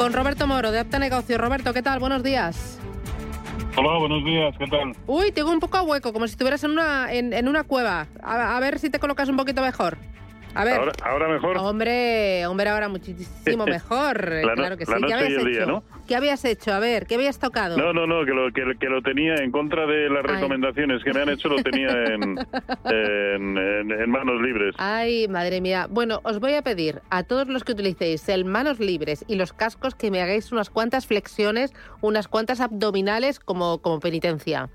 Con 0.00 0.14
Roberto 0.14 0.46
Moro, 0.46 0.70
de 0.70 0.78
Apta 0.78 0.98
Negocio. 0.98 1.36
Roberto, 1.36 1.74
¿qué 1.74 1.82
tal? 1.82 2.00
Buenos 2.00 2.22
días. 2.22 2.78
Hola, 3.76 3.98
buenos 3.98 4.24
días, 4.24 4.54
¿qué 4.58 4.66
tal? 4.66 4.96
Uy, 5.06 5.30
tengo 5.30 5.50
un 5.50 5.60
poco 5.60 5.76
a 5.76 5.82
hueco, 5.82 6.14
como 6.14 6.26
si 6.26 6.30
estuvieras 6.30 6.64
en 6.64 6.70
una, 6.70 7.12
en, 7.12 7.34
en 7.34 7.46
una 7.48 7.64
cueva. 7.64 8.06
A, 8.22 8.56
a 8.56 8.60
ver 8.60 8.78
si 8.78 8.88
te 8.88 8.98
colocas 8.98 9.28
un 9.28 9.36
poquito 9.36 9.60
mejor. 9.60 9.98
A 10.54 10.64
ver. 10.64 10.74
Ahora, 10.74 10.92
ahora 11.04 11.28
mejor. 11.28 11.56
Hombre, 11.58 12.46
hombre, 12.46 12.68
ahora 12.70 12.88
muchísimo 12.88 13.64
mejor. 13.66 14.28
La 14.44 14.54
claro 14.54 14.76
que 14.76 14.84
sí. 14.86 14.92
¿Qué 15.06 15.14
habías 15.14 15.30
y 15.30 15.34
el 15.34 15.40
hecho? 15.40 15.48
día, 15.48 15.66
¿no? 15.66 15.84
¿Qué 16.08 16.16
habías 16.16 16.44
hecho? 16.44 16.72
A 16.72 16.80
ver, 16.80 17.06
¿qué 17.06 17.14
habías 17.14 17.38
tocado? 17.38 17.76
No, 17.76 17.92
no, 17.92 18.04
no, 18.06 18.24
que 18.24 18.32
lo, 18.32 18.52
que, 18.52 18.76
que 18.80 18.86
lo 18.88 19.00
tenía 19.00 19.36
en 19.36 19.52
contra 19.52 19.86
de 19.86 20.10
las 20.10 20.24
Ay. 20.28 20.34
recomendaciones 20.36 21.04
que 21.04 21.12
me 21.12 21.20
han 21.22 21.28
hecho, 21.28 21.48
lo 21.48 21.62
tenía 21.62 21.88
en, 21.90 22.36
en, 22.84 23.56
en- 23.58 23.90
en 23.92 24.10
manos 24.10 24.40
libres. 24.42 24.74
Ay, 24.78 25.28
madre 25.28 25.60
mía. 25.60 25.86
Bueno, 25.88 26.20
os 26.24 26.40
voy 26.40 26.54
a 26.54 26.62
pedir 26.62 27.00
a 27.10 27.22
todos 27.22 27.46
los 27.48 27.62
que 27.62 27.72
utilicéis 27.72 28.28
el 28.28 28.44
manos 28.44 28.80
libres 28.80 29.24
y 29.28 29.36
los 29.36 29.52
cascos 29.52 29.94
que 29.94 30.10
me 30.10 30.20
hagáis 30.20 30.50
unas 30.50 30.68
cuantas 30.70 31.06
flexiones, 31.06 31.72
unas 32.00 32.26
cuantas 32.26 32.60
abdominales 32.60 33.38
como, 33.38 33.80
como 33.80 34.00
penitencia. 34.00 34.68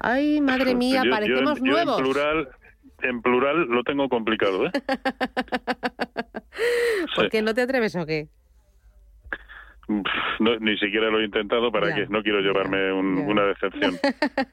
Ay, 0.00 0.40
madre 0.40 0.74
mía, 0.74 1.00
Yo- 1.02 1.04
yo- 1.06 1.10
parecemos 1.10 1.58
yo 1.58 1.64
nuevos. 1.72 1.98
En 1.98 2.04
plural, 2.04 2.48
en 3.02 3.22
plural 3.22 3.66
lo 3.68 3.82
tengo 3.84 4.08
complicado, 4.08 4.66
¿eh? 4.66 4.72
¿Por 7.14 7.30
Sí. 7.30 7.42
no 7.42 7.54
te 7.54 7.62
atreves 7.62 7.94
o 7.96 8.04
qué? 8.06 8.28
No, 10.40 10.56
ni 10.60 10.76
siquiera 10.76 11.08
lo 11.08 11.20
he 11.20 11.24
intentado 11.24 11.72
para 11.72 11.94
que 11.94 12.06
no 12.08 12.22
quiero 12.22 12.40
llevarme 12.40 12.92
un- 12.92 13.16
ya. 13.16 13.22
una 13.24 13.42
decepción. 13.44 13.94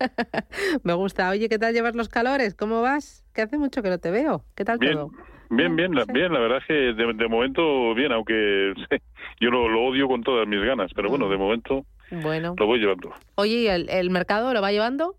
Me 0.84 0.94
gusta. 0.94 1.30
Oye, 1.30 1.50
¿qué 1.50 1.60
tal 1.60 1.74
llevas 1.74 1.94
los 1.96 2.08
calores? 2.08 2.56
¿Cómo 2.56 2.82
vas? 2.82 3.26
Que 3.34 3.42
hace 3.42 3.58
mucho 3.58 3.84
que 3.84 3.90
no 3.90 3.98
te 3.98 4.12
veo. 4.12 4.46
¿Qué 4.56 4.64
tal 4.64 4.78
Bien, 4.80 4.94
todo? 4.94 5.12
bien, 5.50 5.76
bien, 5.76 5.94
la, 5.94 6.06
bien, 6.06 6.32
la 6.32 6.40
verdad 6.40 6.59
es 6.59 6.66
que 6.66 6.74
de, 6.74 7.14
de 7.14 7.28
momento 7.28 7.94
bien, 7.96 8.14
aunque 8.14 8.74
sí, 8.90 8.98
yo 9.42 9.50
lo, 9.50 9.68
lo 9.68 9.84
odio 9.84 10.08
con 10.08 10.24
todas 10.24 10.48
mis 10.48 10.62
ganas, 10.64 10.92
pero 10.96 11.09
bueno, 11.09 11.28
Mm. 11.28 11.32
de 11.32 11.38
momento 11.38 11.86
Bueno. 12.12 12.56
lo 12.58 12.66
voy 12.66 12.80
llevando. 12.80 13.12
Oye, 13.36 13.56
¿y 13.56 13.68
el, 13.68 13.90
el 13.90 14.09
mercado 14.12 14.54
lo 14.54 14.62
va 14.62 14.72
llevando? 14.72 15.16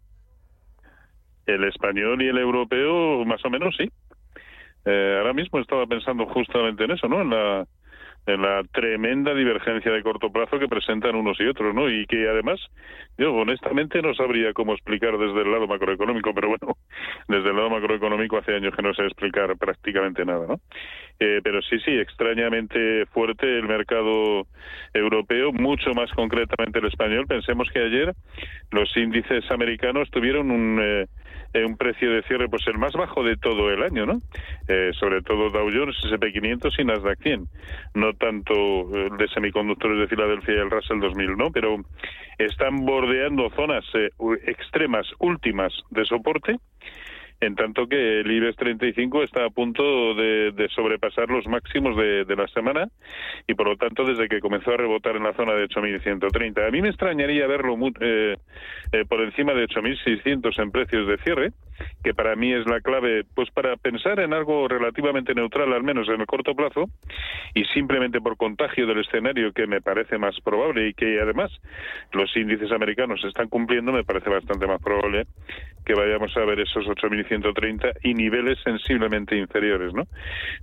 El 1.47 1.65
español 1.65 2.23
y 2.23 2.29
el 2.29 2.39
europeo, 2.39 3.25
más 3.25 3.45
o 3.45 3.51
menos, 3.51 3.75
sí. 3.77 3.89
Eh, 4.85 5.17
ahora 5.19 5.33
mismo 5.33 5.59
estaba 5.59 5.87
pensando 5.87 6.27
justamente 6.27 6.85
en 6.85 6.93
eso, 6.93 7.09
¿no? 7.09 7.23
En 7.23 7.31
la, 7.31 7.67
en 8.27 8.43
la 8.43 8.63
tremenda 8.73 9.33
divergencia 9.35 9.93
de 9.93 10.03
corto 10.03 10.31
plazo 10.31 10.59
que 10.59 10.69
presentan 10.69 11.15
unos 11.15 11.39
y 11.41 11.47
otros, 11.47 11.73
¿no? 11.75 11.89
Y 11.89 12.07
que 12.07 12.29
además, 12.29 12.61
yo 13.17 13.33
honestamente 13.33 14.03
no 14.03 14.15
sabría 14.15 14.53
cómo 14.53 14.75
explicar 14.75 15.17
desde 15.17 15.43
el 15.43 15.51
lado 15.51 15.69
macroeconómico, 15.69 16.35
pero 16.35 16.49
bueno, 16.49 16.77
desde 17.29 17.51
el 17.51 17.57
lado 17.57 17.71
macroeconómico 17.71 18.39
hace 18.39 18.55
años 18.55 18.75
que 18.75 18.83
no 18.83 18.95
sé 18.95 19.05
explicar 19.05 19.57
prácticamente 19.57 20.25
nada, 20.25 20.47
¿no? 20.47 20.61
Eh, 21.21 21.41
pero 21.43 21.63
sí, 21.63 21.79
sí, 21.85 21.93
extrañamente 21.93 23.07
fuerte 23.07 23.47
el 23.47 23.69
mercado 23.69 24.47
europeo, 24.93 25.53
mucho 25.53 25.95
más 25.95 26.11
concretamente 26.13 26.81
el 26.81 26.87
español. 26.87 27.27
Pensemos 27.27 27.71
que 27.71 27.79
ayer 27.79 28.13
los 28.73 28.95
índices 28.97 29.49
americanos 29.51 30.11
tuvieron 30.11 30.51
un, 30.51 30.81
eh, 30.83 31.07
eh, 31.53 31.65
un 31.65 31.77
precio 31.77 32.11
de 32.11 32.23
cierre 32.23 32.49
pues 32.49 32.67
el 32.67 32.79
más 32.79 32.93
bajo 32.93 33.23
de 33.23 33.37
todo 33.37 33.71
el 33.71 33.83
año, 33.83 34.07
¿no? 34.07 34.21
Eh, 34.69 34.91
sobre 34.99 35.23
todo 35.23 35.51
Dow 35.51 35.71
Jones, 35.73 35.97
S&P 36.05 36.33
500 36.33 36.79
y 36.79 36.85
Nasdaq 36.85 37.23
100. 37.23 37.49
No 37.95 38.13
tanto 38.15 38.55
eh, 38.55 39.11
de 39.19 39.29
semiconductores 39.29 39.99
de 39.99 40.09
Filadelfia 40.09 40.55
y 40.55 40.59
el 40.59 40.71
Russell 40.71 41.01
2000, 41.01 41.37
¿no? 41.37 41.51
Pero 41.51 41.77
están 42.39 42.85
bordeando 42.85 43.51
zonas 43.51 43.85
eh, 43.95 44.11
extremas 44.47 45.07
últimas 45.19 45.73
de 45.91 46.05
soporte 46.05 46.59
en 47.41 47.55
tanto 47.55 47.87
que 47.87 48.21
el 48.21 48.31
IBEX 48.31 48.57
35 48.57 49.23
está 49.23 49.45
a 49.45 49.51
punto 49.51 50.15
de, 50.15 50.53
de 50.53 50.69
sobrepasar 50.71 51.29
los 51.29 51.47
máximos 51.47 51.97
de, 51.97 52.37
la 52.37 52.47
semana 52.49 52.89
y 53.47 53.55
por 53.55 53.69
lo 53.69 53.77
tanto 53.77 54.05
desde 54.05 54.29
que 54.29 54.41
comenzó 54.41 54.73
a 54.73 54.77
rebotar 54.77 55.17
en 55.17 55.25
la 55.25 55.33
zona 55.35 55.55
de 55.55 55.69
8.130. 55.69 56.67
A 56.67 56.71
mí 56.71 56.83
me 56.83 56.89
extrañaría 56.89 57.47
verlo 57.47 57.77
eh, 58.01 58.37
eh, 58.93 59.05
por 59.09 59.21
encima 59.23 59.55
de 59.55 59.67
8.600 59.67 60.63
en 60.63 60.71
precios 60.71 61.07
de 61.07 61.17
cierre, 61.19 61.53
que 62.03 62.15
para 62.15 62.37
mí 62.37 62.53
es 62.53 62.67
la 62.67 62.81
clave 62.81 63.25
pues 63.35 63.51
para 63.51 63.77
pensar 63.77 64.21
en 64.21 64.33
algo 64.33 64.69
relativamente 64.69 65.35
neutral, 65.35 65.73
al 65.73 65.83
menos 65.83 66.09
en 66.09 66.21
el 66.21 66.27
corto 66.27 66.55
plazo, 66.55 66.87
y 67.55 67.65
simplemente 67.67 68.21
por 68.21 68.37
contagio 68.37 68.87
del 68.87 69.01
escenario 69.01 69.53
que 69.53 69.67
me 69.67 69.81
parece 69.81 70.19
más 70.19 70.39
probable 70.41 70.89
y 70.89 70.95
que 70.95 71.21
además 71.21 71.51
los 72.13 72.35
índices 72.37 72.73
americanos 72.73 73.23
están 73.25 73.49
cumpliendo, 73.49 73.93
me 73.93 74.05
parece 74.05 74.31
bastante 74.31 74.67
más 74.67 74.83
probable 74.83 75.27
que 75.87 75.95
vayamos 75.95 76.37
a 76.37 76.45
ver 76.45 76.61
esos 76.61 76.85
8.130 77.27 77.93
y 78.03 78.15
niveles 78.15 78.59
sensiblemente 78.63 79.37
inferiores, 79.37 79.93
¿no? 79.93 80.05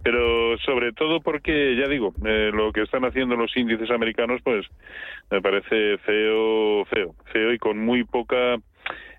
Pero 0.03 0.57
sobre 0.59 0.91
todo 0.94 1.22
porque, 1.22 1.75
ya 1.75 1.88
digo, 1.88 2.13
eh, 2.25 2.51
lo 2.53 2.72
que 2.72 2.81
están 2.81 3.06
haciendo 3.06 3.35
los 3.35 3.56
índices 3.56 3.90
americanos, 3.91 4.41
pues 4.44 4.66
me 5.29 5.41
parece 5.41 5.97
feo, 6.00 6.85
feo, 6.85 7.16
feo 7.31 7.53
y 7.53 7.57
con 7.57 7.79
muy 7.79 8.03
poca 8.03 8.57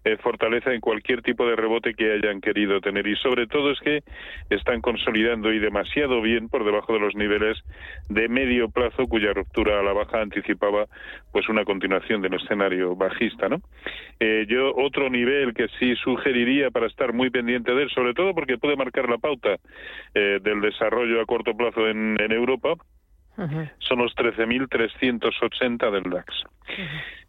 eh, 0.05 0.17
fortaleza 0.19 0.73
en 0.73 0.81
cualquier 0.81 1.23
tipo 1.23 1.47
de 1.47 1.57
rebote 1.57 1.95
que 1.95 2.13
hayan 2.13 2.41
querido 2.41 2.81
tener. 2.81 3.07
Y 3.07 3.17
sobre 3.17 3.47
todo 3.47 3.71
es 3.71 3.81
que 3.81 4.03
están 4.51 4.81
consolidando 4.81 5.53
y 5.53 5.59
demasiado 5.59 6.21
bien 6.21 6.49
por 6.49 6.65
debajo 6.65 6.93
de 6.93 7.01
los 7.01 7.15
niveles 7.15 7.59
de 8.09 8.29
medio 8.29 8.69
plazo 8.69 9.07
cuya 9.07 9.33
ruptura 9.33 9.81
a 9.81 9.83
la 9.83 9.93
baja 9.93 10.21
anticipaba 10.21 10.87
pues 11.33 11.49
una 11.49 11.65
continuación 11.65 12.23
del 12.23 12.35
escenario 12.35 12.95
bajista 12.97 13.49
no 13.49 13.61
Eh, 14.21 14.47
yo 14.49 14.73
otro 14.77 15.11
nivel 15.11 15.55
que 15.55 15.67
sí 15.79 15.97
sugeriría 15.97 16.71
para 16.71 16.87
estar 16.87 17.13
muy 17.13 17.31
pendiente 17.31 17.75
de 17.75 17.83
él 17.83 17.91
sobre 17.91 18.15
todo 18.15 18.33
porque 18.35 18.59
puede 18.59 18.77
marcar 18.77 19.09
la 19.09 19.19
pauta 19.19 19.57
eh, 20.15 20.39
del 20.41 20.61
desarrollo 20.61 21.21
a 21.21 21.27
corto 21.27 21.57
plazo 21.57 21.89
en, 21.89 22.17
en 22.21 22.33
Europa 22.33 22.75
Son 23.79 23.99
los 23.99 24.15
13.380 24.15 25.91
del 25.91 26.11
DAX. 26.11 26.45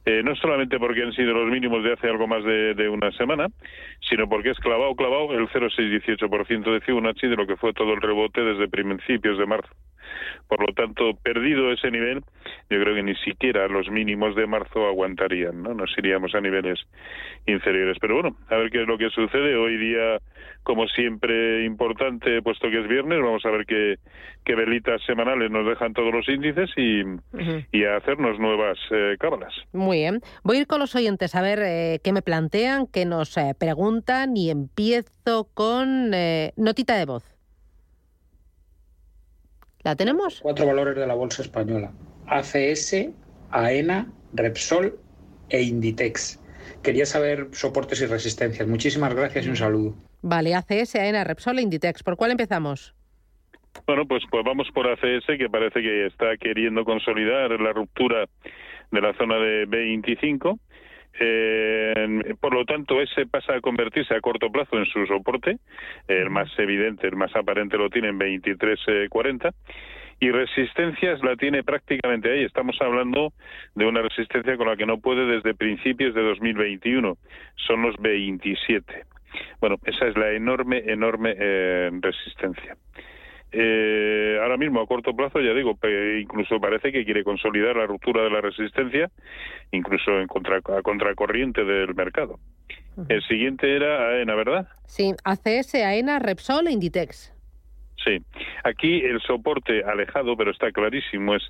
Eh, 0.05 0.21
no 0.23 0.35
solamente 0.35 0.77
porque 0.77 1.01
han 1.01 1.13
sido 1.13 1.33
los 1.33 1.49
mínimos 1.49 1.83
de 1.83 1.93
hace 1.93 2.07
algo 2.07 2.27
más 2.27 2.43
de, 2.43 2.75
de 2.75 2.88
una 2.89 3.11
semana, 3.13 3.47
sino 4.07 4.29
porque 4.29 4.51
es 4.51 4.59
clavado, 4.59 4.95
clavado 4.95 5.33
el 5.33 5.47
0,618% 5.49 6.73
de 6.73 6.81
Fibonacci 6.81 7.27
de 7.27 7.35
lo 7.35 7.47
que 7.47 7.57
fue 7.57 7.73
todo 7.73 7.94
el 7.94 8.01
rebote 8.01 8.41
desde 8.41 8.67
principios 8.67 9.39
de 9.39 9.45
marzo. 9.47 9.69
Por 10.47 10.61
lo 10.61 10.73
tanto, 10.73 11.13
perdido 11.23 11.71
ese 11.71 11.91
nivel, 11.91 12.21
yo 12.69 12.79
creo 12.79 12.95
que 12.95 13.03
ni 13.03 13.15
siquiera 13.15 13.67
los 13.67 13.89
mínimos 13.89 14.35
de 14.35 14.47
marzo 14.47 14.87
aguantarían, 14.87 15.63
¿no? 15.63 15.73
Nos 15.73 15.95
iríamos 15.97 16.35
a 16.35 16.41
niveles 16.41 16.79
inferiores. 17.45 17.97
Pero 17.99 18.15
bueno, 18.15 18.37
a 18.49 18.55
ver 18.55 18.71
qué 18.71 18.81
es 18.81 18.87
lo 18.87 18.97
que 18.97 19.09
sucede. 19.09 19.55
Hoy 19.55 19.77
día, 19.77 20.19
como 20.63 20.87
siempre, 20.87 21.65
importante, 21.65 22.41
puesto 22.41 22.69
que 22.69 22.81
es 22.81 22.87
viernes, 22.87 23.19
vamos 23.21 23.45
a 23.45 23.51
ver 23.51 23.65
qué, 23.65 23.95
qué 24.43 24.55
velitas 24.55 25.01
semanales 25.05 25.51
nos 25.51 25.67
dejan 25.67 25.93
todos 25.93 26.13
los 26.13 26.27
índices 26.29 26.69
y, 26.77 27.03
y 27.71 27.83
a 27.85 27.97
hacernos 27.97 28.39
nuevas 28.39 28.77
eh, 28.91 29.15
cábalas. 29.19 29.53
Muy 29.73 29.97
bien. 29.97 30.21
Voy 30.43 30.57
a 30.57 30.61
ir 30.61 30.67
con 30.67 30.79
los 30.79 30.95
oyentes 30.95 31.35
a 31.35 31.41
ver 31.41 31.59
eh, 31.61 31.99
qué 32.03 32.13
me 32.13 32.21
plantean, 32.21 32.87
qué 32.87 33.05
nos 33.05 33.37
eh, 33.37 33.53
preguntan 33.57 34.35
y 34.37 34.49
empiezo 34.49 35.47
con 35.53 36.13
eh, 36.13 36.53
notita 36.55 36.95
de 36.97 37.05
voz. 37.05 37.34
¿La 39.85 39.95
tenemos? 39.95 40.41
Cuatro 40.41 40.65
valores 40.65 40.95
de 40.95 41.05
la 41.05 41.13
bolsa 41.13 41.43
española. 41.43 41.91
ACS, 42.25 43.07
AENA, 43.51 44.11
Repsol 44.33 44.97
e 45.47 45.61
Inditex. 45.61 46.41
Quería 46.81 47.05
saber 47.05 47.49
soportes 47.51 48.01
y 48.01 48.07
resistencias. 48.07 48.67
Muchísimas 48.67 49.13
gracias 49.13 49.45
y 49.45 49.49
un 49.49 49.55
saludo. 49.55 49.93
Vale, 50.23 50.55
ACS, 50.55 50.95
AENA, 50.95 51.23
Repsol 51.23 51.59
e 51.59 51.61
Inditex. 51.61 52.01
¿Por 52.01 52.17
cuál 52.17 52.31
empezamos? 52.31 52.95
Bueno, 53.85 54.07
pues, 54.07 54.23
pues 54.31 54.43
vamos 54.43 54.67
por 54.73 54.87
ACS, 54.87 55.27
que 55.37 55.49
parece 55.51 55.79
que 55.79 56.07
está 56.07 56.35
queriendo 56.37 56.83
consolidar 56.83 57.51
la 57.51 57.71
ruptura 57.71 58.25
de 58.89 59.01
la 59.01 59.13
zona 59.13 59.35
de 59.35 59.67
B25. 59.67 60.59
Eh, 61.19 62.35
por 62.39 62.53
lo 62.53 62.65
tanto, 62.65 63.01
ese 63.01 63.25
pasa 63.25 63.56
a 63.56 63.62
convertirse 63.62 64.13
a 64.13 64.21
corto 64.21 64.51
plazo 64.51 64.77
en 64.77 64.85
su 64.85 65.06
soporte. 65.06 65.57
El 66.07 66.29
más 66.29 66.50
evidente, 66.57 67.07
el 67.07 67.15
más 67.15 67.35
aparente 67.35 67.77
lo 67.77 67.89
tiene 67.89 68.09
en 68.09 68.19
23.40. 68.19 69.53
y 70.17 70.31
resistencias 70.31 71.21
la 71.23 71.35
tiene 71.35 71.63
prácticamente 71.63 72.31
ahí. 72.31 72.44
Estamos 72.44 72.77
hablando 72.81 73.33
de 73.75 73.85
una 73.85 74.01
resistencia 74.01 74.56
con 74.56 74.67
la 74.67 74.77
que 74.77 74.85
no 74.85 75.00
puede 75.00 75.25
desde 75.25 75.53
principios 75.53 76.13
de 76.13 76.21
2021. 76.21 77.18
Son 77.56 77.81
los 77.81 77.97
27. 77.97 79.03
Bueno, 79.59 79.77
esa 79.85 80.07
es 80.07 80.18
la 80.18 80.31
enorme, 80.31 80.83
enorme 80.85 81.35
eh, 81.38 81.89
resistencia. 82.01 82.77
Eh, 83.57 84.38
ahora 84.42 84.57
mismo 84.57 84.81
a 84.81 84.88
corto 84.88 85.16
plazo, 85.16 85.40
ya 85.40 85.54
digo, 85.54 85.78
incluso 86.19 86.60
parece 86.60 86.92
que 86.92 87.06
quiere 87.06 87.24
consolidar 87.24 87.78
la 87.78 87.86
ruptura 87.86 88.24
de 88.24 88.30
la 88.30 88.42
resistencia, 88.42 89.10
incluso 89.72 90.19
en 90.19 90.28
contra, 90.28 90.57
a 90.57 90.81
contracorriente 90.81 91.63
del 91.63 91.96
mercado. 91.96 92.38
El 93.07 93.22
siguiente 93.24 93.74
era 93.74 94.10
AENA, 94.10 94.36
¿verdad? 94.36 94.68
Sí, 94.88 95.13
ACS, 95.24 95.75
AENA, 95.75 96.19
Repsol 96.19 96.68
e 96.68 96.72
Inditex. 96.72 97.34
Sí, 98.04 98.19
aquí 98.63 99.02
el 99.02 99.22
soporte 99.22 99.84
alejado, 99.84 100.36
pero 100.36 100.52
está 100.52 100.72
clarísimo, 100.72 101.36
es 101.36 101.44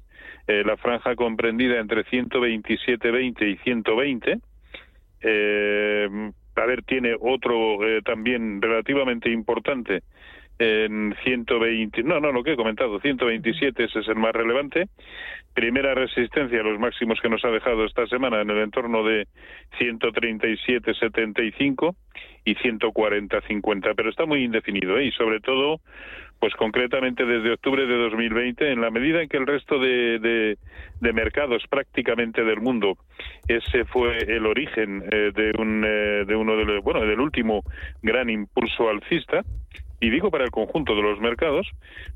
eh, 0.48 0.64
la 0.64 0.78
franja 0.78 1.16
comprendida 1.16 1.80
entre 1.80 2.06
127.20 2.06 3.52
y 3.52 3.58
120. 3.58 4.40
Eh, 5.22 6.32
a 6.56 6.66
ver, 6.66 6.84
tiene 6.84 7.16
otro 7.20 7.84
eh, 7.86 8.02
también 8.04 8.62
relativamente 8.62 9.30
importante 9.32 10.04
en 10.60 11.16
120, 11.24 12.04
no, 12.04 12.20
no, 12.20 12.32
lo 12.32 12.44
que 12.44 12.54
he 12.54 12.56
comentado, 12.56 13.00
127, 13.00 13.84
ese 13.84 14.00
es 14.00 14.08
el 14.08 14.16
más 14.16 14.34
relevante. 14.34 14.88
Primera 15.54 15.94
resistencia, 15.94 16.64
los 16.64 16.80
máximos 16.80 17.20
que 17.22 17.30
nos 17.30 17.44
ha 17.46 17.50
dejado 17.50 17.86
esta 17.86 18.08
semana 18.08 18.42
en 18.42 18.50
el 18.50 18.58
entorno 18.60 19.04
de 19.04 19.28
137.75 19.80 21.96
y 22.46 22.56
140.50, 22.56 23.94
pero 23.96 24.10
está 24.10 24.26
muy 24.26 24.44
indefinido 24.44 24.98
¿eh? 24.98 25.06
y 25.06 25.12
sobre 25.12 25.40
todo, 25.40 25.82
pues 26.40 26.54
concretamente 26.56 27.26
desde 27.26 27.54
octubre 27.54 27.86
de 27.86 27.96
2020, 27.96 28.72
en 28.72 28.82
la 28.82 28.92
medida 28.92 29.22
en 29.22 29.30
que 29.30 29.38
el 29.38 29.48
resto 29.48 29.80
de, 29.80 30.20
de, 30.20 30.58
mercados 31.14 31.64
prácticamente 31.70 32.44
del 32.44 32.62
mundo, 32.62 32.98
ese 33.48 33.86
fue 33.86 34.18
el 34.20 34.46
origen 34.46 35.04
eh, 35.12 35.32
de, 35.34 35.52
un, 35.58 35.84
eh, 35.86 36.26
de 36.26 36.36
uno 36.36 36.58
de 36.58 36.66
los, 36.66 36.84
bueno, 36.84 37.02
del 37.02 37.20
último 37.20 37.64
gran 38.02 38.30
impulso 38.30 38.90
alcista, 38.90 39.44
y 40.06 40.10
digo 40.12 40.30
para 40.30 40.44
el 40.44 40.52
conjunto 40.52 40.96
de 40.96 41.02
los 41.02 41.20
mercados, 41.20 41.68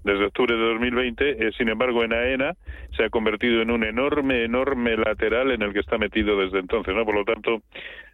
desde 0.03 0.25
octubre 0.25 0.55
de 0.55 0.61
2020, 0.61 1.47
eh, 1.47 1.51
sin 1.57 1.69
embargo, 1.69 2.03
en 2.03 2.13
AENA 2.13 2.53
se 2.95 3.03
ha 3.03 3.09
convertido 3.09 3.63
en 3.63 3.71
un 3.71 3.83
enorme, 3.83 4.43
enorme 4.43 4.95
lateral 4.95 5.49
en 5.49 5.63
el 5.63 5.73
que 5.73 5.79
está 5.79 5.97
metido 5.97 6.39
desde 6.39 6.59
entonces, 6.59 6.93
¿no? 6.93 7.03
Por 7.03 7.15
lo 7.15 7.25
tanto, 7.25 7.63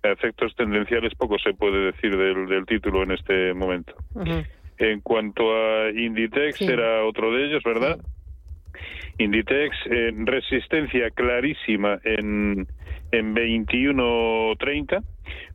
efectos 0.02 0.56
tendenciales 0.56 1.14
poco 1.16 1.38
se 1.40 1.54
puede 1.54 1.92
decir 1.92 2.16
del, 2.16 2.66
título 2.66 3.04
en 3.04 3.12
este 3.12 3.54
momento. 3.54 3.96
En 4.78 5.02
cuanto 5.02 5.54
a 5.54 5.90
Inditex, 5.92 6.62
era 6.62 7.04
otro 7.04 7.34
de 7.34 7.46
ellos, 7.46 7.64
¿verdad? 7.64 7.98
Inditex, 9.18 9.76
en 9.88 10.26
resistencia 10.26 11.10
clarísima 11.12 12.00
en, 12.06 12.66
en 13.12 13.36
21.30 13.36 15.04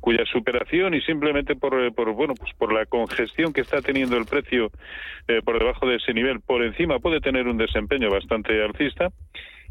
cuya 0.01 0.25
superación 0.25 0.95
y 0.95 1.01
simplemente 1.03 1.55
por, 1.57 1.81
eh, 1.81 1.93
por 1.93 2.13
bueno 2.13 2.35
pues 2.35 2.53
por 2.55 2.73
la 2.73 2.87
congestión 2.87 3.53
que 3.53 3.61
está 3.61 3.83
teniendo 3.83 4.17
el 4.17 4.27
precio 4.27 4.71
eh, 5.29 5.43
por 5.45 5.59
debajo 5.59 5.87
de 5.87 5.97
ese 5.97 6.13
nivel 6.15 6.41
por 6.41 6.63
encima 6.63 6.99
puede 6.99 7.21
tener 7.21 7.47
un 7.47 7.59
desempeño 7.59 8.11
bastante 8.11 8.63
alcista 8.63 9.11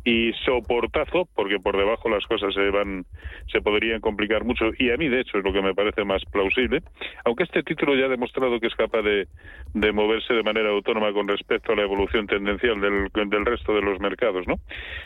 y 0.03 0.31
soportazo, 0.45 1.27
porque 1.35 1.59
por 1.59 1.77
debajo 1.77 2.09
las 2.09 2.25
cosas 2.25 2.53
se 2.53 2.69
van, 2.69 3.05
se 3.51 3.61
podrían 3.61 3.99
complicar 3.99 4.43
mucho, 4.43 4.71
y 4.77 4.91
a 4.91 4.97
mí 4.97 5.07
de 5.09 5.21
hecho 5.21 5.37
es 5.37 5.43
lo 5.43 5.51
que 5.51 5.61
me 5.61 5.73
parece 5.73 6.03
más 6.05 6.23
plausible, 6.31 6.81
aunque 7.25 7.43
este 7.43 7.63
título 7.63 7.95
ya 7.95 8.05
ha 8.05 8.09
demostrado 8.09 8.59
que 8.59 8.67
es 8.67 8.75
capaz 8.75 9.01
de, 9.01 9.27
de 9.73 9.91
moverse 9.91 10.33
de 10.33 10.43
manera 10.43 10.69
autónoma 10.69 11.11
con 11.13 11.27
respecto 11.27 11.73
a 11.73 11.75
la 11.75 11.83
evolución 11.83 12.27
tendencial 12.27 12.79
del, 12.79 13.09
del 13.29 13.45
resto 13.45 13.73
de 13.73 13.81
los 13.81 13.99
mercados, 13.99 14.47
¿no? 14.47 14.55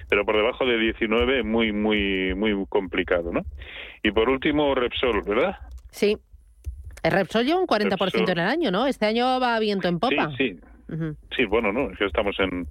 Pero 0.09 0.25
por 0.25 0.35
debajo 0.35 0.65
de 0.65 0.77
19 0.77 1.43
muy, 1.43 1.71
muy, 1.71 2.33
muy 2.35 2.65
complicado, 2.69 3.31
¿no? 3.31 3.41
Y 4.03 4.11
por 4.11 4.29
último, 4.29 4.75
Repsol, 4.75 5.21
¿verdad? 5.25 5.57
Sí. 5.91 6.17
El 7.03 7.11
Repsol 7.11 7.45
lleva 7.45 7.59
un 7.59 7.67
40% 7.67 8.31
en 8.31 8.39
el 8.39 8.47
año, 8.47 8.71
¿no? 8.71 8.85
Este 8.85 9.05
año 9.05 9.39
va 9.39 9.59
viento 9.59 9.87
en 9.87 9.99
popa. 9.99 10.29
Sí, 10.37 10.53
sí. 10.53 10.59
Sí, 11.35 11.45
bueno, 11.45 11.71
no, 11.71 11.89
es 11.89 11.97
que 11.97 12.05
estamos 12.05 12.35
en 12.39 12.67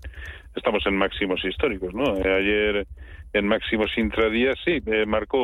estamos 0.55 0.85
en 0.87 0.97
máximos 0.97 1.45
históricos, 1.45 1.95
¿no? 1.95 2.17
Eh, 2.17 2.35
ayer 2.35 2.87
en 3.33 3.47
máximos 3.47 3.91
intradías 3.97 4.59
sí 4.65 4.79
eh, 4.87 5.07
marcó 5.07 5.39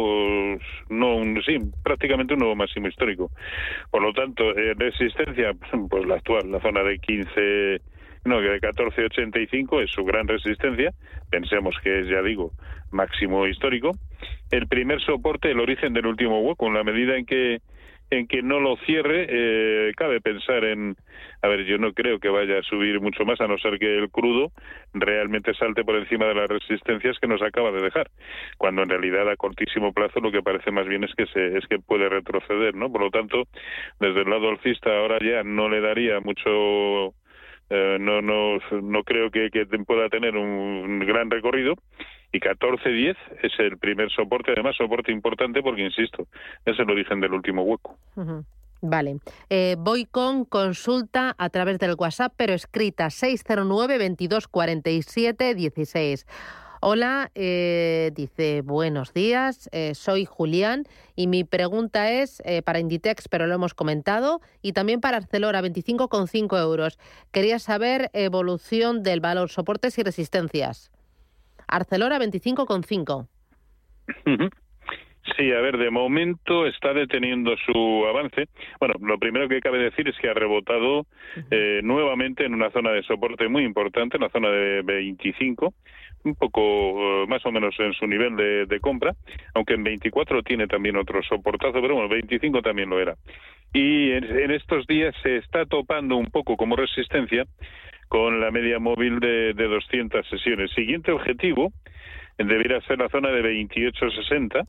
no 0.90 1.16
un 1.16 1.43
sí 1.43 1.56
prácticamente 1.82 2.34
un 2.34 2.40
nuevo 2.40 2.56
máximo 2.56 2.88
histórico. 2.88 3.31
Por 3.90 4.02
lo 4.02 4.12
tanto, 4.12 4.56
eh, 4.56 4.75
resistencia 4.76 5.52
pues 5.90 6.06
la 6.06 6.16
actual, 6.16 6.50
la 6.50 6.60
zona 6.60 6.82
de 6.82 6.99
15 6.99 7.81
no, 8.25 8.40
que 8.40 8.49
de 8.49 8.60
14.85 8.60 9.84
es 9.84 9.90
su 9.90 10.05
gran 10.05 10.28
resistencia, 10.28 10.93
pensemos 11.31 11.75
que 11.82 12.00
es, 12.00 12.08
ya 12.08 12.20
digo, 12.20 12.52
máximo 12.90 13.46
histórico. 13.46 13.93
El 14.50 14.66
primer 14.66 15.00
soporte, 15.00 15.50
el 15.50 15.60
origen 15.60 15.94
del 15.94 16.06
último 16.06 16.40
hueco, 16.40 16.66
en 16.66 16.75
la 16.75 16.84
medida 16.84 17.16
en 17.16 17.25
que 17.25 17.60
en 18.10 18.26
que 18.26 18.43
no 18.43 18.60
lo 18.60 18.76
cierre, 18.78 19.26
eh, 19.28 19.93
cabe 19.96 20.20
pensar 20.20 20.64
en, 20.64 20.96
a 21.43 21.49
ver, 21.49 21.64
yo 21.64 21.78
no 21.78 21.93
creo 21.93 22.19
que 22.19 22.28
vaya 22.28 22.58
a 22.58 22.62
subir 22.62 23.00
mucho 23.00 23.25
más, 23.25 23.40
a 23.40 23.46
no 23.46 23.58
ser 23.58 23.78
que 23.78 23.99
el 23.99 24.10
crudo 24.10 24.52
realmente 24.94 25.55
salte 25.55 25.84
por 25.84 25.96
encima 25.96 26.26
de 26.26 26.34
las 26.34 26.49
resistencias 26.49 27.19
que 27.19 27.28
nos 27.28 27.43
acaba 27.43 27.70
de 27.70 27.82
dejar, 27.82 28.10
cuando 28.56 28.82
en 28.82 28.88
realidad 28.88 29.28
a 29.28 29.37
cortísimo 29.37 29.93
plazo 29.93 30.20
lo 30.20 30.32
que 30.32 30.43
parece 30.43 30.70
más 30.70 30.87
bien 30.87 31.05
es 31.05 31.14
que 31.14 31.26
se, 31.26 31.58
es 31.58 31.66
que 31.66 31.78
puede 31.78 32.08
retroceder, 32.08 32.75
¿no? 32.75 32.90
Por 32.90 33.02
lo 33.02 33.10
tanto, 33.10 33.44
desde 34.00 34.22
el 34.22 34.31
lado 34.31 34.49
alcista 34.49 34.90
ahora 34.96 35.19
ya 35.20 35.43
no 35.43 35.69
le 35.69 35.81
daría 35.81 36.20
mucho 36.20 37.14
eh, 37.70 37.99
no, 38.00 38.22
no, 38.22 38.58
no 38.81 39.05
creo 39.05 39.31
que, 39.31 39.50
que 39.50 39.66
pueda 39.66 40.08
tener 40.08 40.37
un 40.37 41.00
gran 41.00 41.31
recorrido 41.31 41.75
y 42.33 42.41
14-10 42.41 43.17
es 43.43 43.53
el 43.59 43.79
primer 43.79 44.11
soporte, 44.11 44.53
además 44.53 44.77
soporte 44.77 45.13
importante 45.13 45.63
porque, 45.63 45.83
insisto, 45.83 46.27
es 46.65 46.79
el 46.79 46.91
origen 46.91 47.21
del 47.21 47.33
último 47.33 47.63
hueco. 47.63 47.97
Vale. 48.81 49.19
Eh, 49.51 49.77
voy 49.79 50.05
con 50.05 50.45
consulta 50.45 51.35
a 51.37 51.51
través 51.51 51.79
del 51.79 51.97
WhatsApp, 51.99 52.33
pero 52.37 52.53
escrita 52.55 53.11
609 53.11 53.99
2247 53.99 55.55
16. 55.55 56.27
Hola, 56.81 57.33
eh, 57.35 58.13
dice 58.15 58.63
buenos 58.63 59.13
días, 59.13 59.69
eh, 59.73 59.97
soy 59.97 60.27
Julián 60.27 60.85
y 61.17 61.27
mi 61.27 61.43
pregunta 61.43 62.13
es 62.13 62.41
para 62.65 62.79
Inditex, 62.79 63.27
pero 63.27 63.49
lo 63.49 63.55
hemos 63.55 63.75
comentado, 63.75 64.41
y 64.63 64.75
también 64.75 65.01
para 65.01 65.17
Arcelora, 65.17 65.61
25,5 65.61 66.57
euros. 66.57 67.01
Quería 67.33 67.59
saber 67.59 68.11
evolución 68.13 69.03
del 69.03 69.19
valor, 69.19 69.51
soportes 69.51 69.99
y 69.99 70.05
resistencias. 70.05 70.93
Arcelora 71.69 72.19
25,5. 72.19 73.29
Sí, 75.37 75.53
a 75.53 75.61
ver, 75.61 75.76
de 75.76 75.91
momento 75.91 76.67
está 76.67 76.93
deteniendo 76.94 77.55
su 77.67 78.06
avance. 78.06 78.49
Bueno, 78.81 78.94
lo 79.00 79.19
primero 79.19 79.49
que 79.49 79.61
cabe 79.61 79.79
decir 79.79 80.09
es 80.09 80.17
que 80.19 80.29
ha 80.29 80.35
rebotado 80.35 81.06
eh, 81.50 81.81
nuevamente 81.82 82.44
en 82.44 82.55
una 82.55 82.70
zona 82.70 82.93
de 82.93 83.03
soporte 83.03 83.49
muy 83.49 83.65
importante, 83.65 84.17
en 84.17 84.23
la 84.23 84.31
zona 84.31 84.49
de 84.49 84.82
25, 84.82 85.75
un 86.25 86.34
poco 86.34 86.63
eh, 86.63 87.27
más 87.29 87.44
o 87.44 87.53
menos 87.53 87.75
en 87.79 87.93
su 87.93 88.06
nivel 88.06 88.37
de, 88.37 88.81
compra, 88.81 89.15
aunque 89.55 89.75
en 89.75 89.84
24 89.84 90.43
tiene 90.43 90.67
también 90.67 90.96
otro 90.96 91.22
soportazo, 91.22 91.81
pero 91.81 91.94
bueno, 91.94 92.08
25 92.08 92.63
también 92.63 92.89
lo 92.89 93.01
era. 93.01 93.15
Y 93.75 94.13
en 94.13 94.51
estos 94.51 94.87
días 94.87 95.15
se 95.22 95.37
está 95.37 95.67
topando 95.67 96.17
un 96.17 96.27
poco 96.27 96.56
como 96.56 96.75
resistencia 96.75 97.44
con 98.08 98.41
la 98.41 98.50
media 98.50 98.79
móvil 98.79 99.20
de, 99.20 99.55
de 99.55 99.69
200 99.69 100.27
sesiones. 100.29 100.70
Siguiente 100.72 101.12
objetivo 101.12 101.72
debiera 102.38 102.81
ser 102.82 102.98
la 102.98 103.08
zona 103.08 103.31
de 103.31 103.43
28.60 103.43 104.67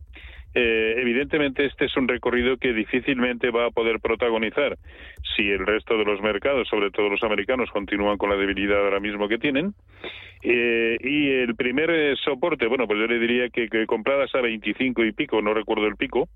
eh, 0.53 0.95
evidentemente 0.97 1.65
este 1.65 1.85
es 1.85 1.95
un 1.95 2.07
recorrido 2.07 2.57
que 2.57 2.73
difícilmente 2.73 3.51
va 3.51 3.67
a 3.67 3.71
poder 3.71 3.99
protagonizar 3.99 4.77
si 5.35 5.49
el 5.49 5.65
resto 5.65 5.97
de 5.97 6.05
los 6.05 6.21
mercados, 6.21 6.67
sobre 6.67 6.89
todo 6.91 7.09
los 7.09 7.23
americanos, 7.23 7.69
continúan 7.71 8.17
con 8.17 8.29
la 8.29 8.35
debilidad 8.35 8.83
ahora 8.83 8.99
mismo 8.99 9.27
que 9.27 9.37
tienen. 9.37 9.73
Eh, 10.41 10.97
y 11.01 11.31
el 11.31 11.53
primer 11.55 11.89
eh, 11.89 12.15
soporte, 12.23 12.65
bueno, 12.67 12.87
pues 12.87 12.97
yo 12.97 13.07
le 13.07 13.19
diría 13.19 13.49
que, 13.49 13.67
compradas 13.85 14.33
a 14.35 14.41
25 14.41 15.03
y 15.03 15.11
pico, 15.11 15.41
no 15.41 15.53
recuerdo 15.53 15.85
el 15.85 15.97
pico, 15.97 16.29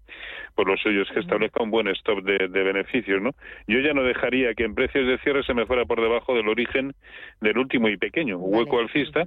pues 0.55 0.67
lo 0.67 0.75
suyo 0.75 1.03
es 1.03 1.09
que 1.09 1.21
establezca 1.21 1.63
un 1.63 1.71
buen 1.71 1.87
stop 1.87 2.21
de, 2.21 2.47
beneficios, 2.47 3.21
¿no? 3.21 3.31
Yo 3.65 3.79
ya 3.79 3.93
no 3.93 4.03
dejaría 4.03 4.53
que 4.55 4.65
en 4.65 4.75
precios 4.75 5.07
de 5.07 5.17
cierre 5.19 5.43
se 5.43 5.53
me 5.53 5.65
fuera 5.65 5.85
por 5.85 6.01
debajo 6.01 6.35
del 6.35 6.49
origen 6.49 6.93
del 7.39 7.57
último 7.57 7.87
y 7.87 7.95
pequeño 7.95 8.37
hueco 8.37 8.79
alcista, 8.79 9.23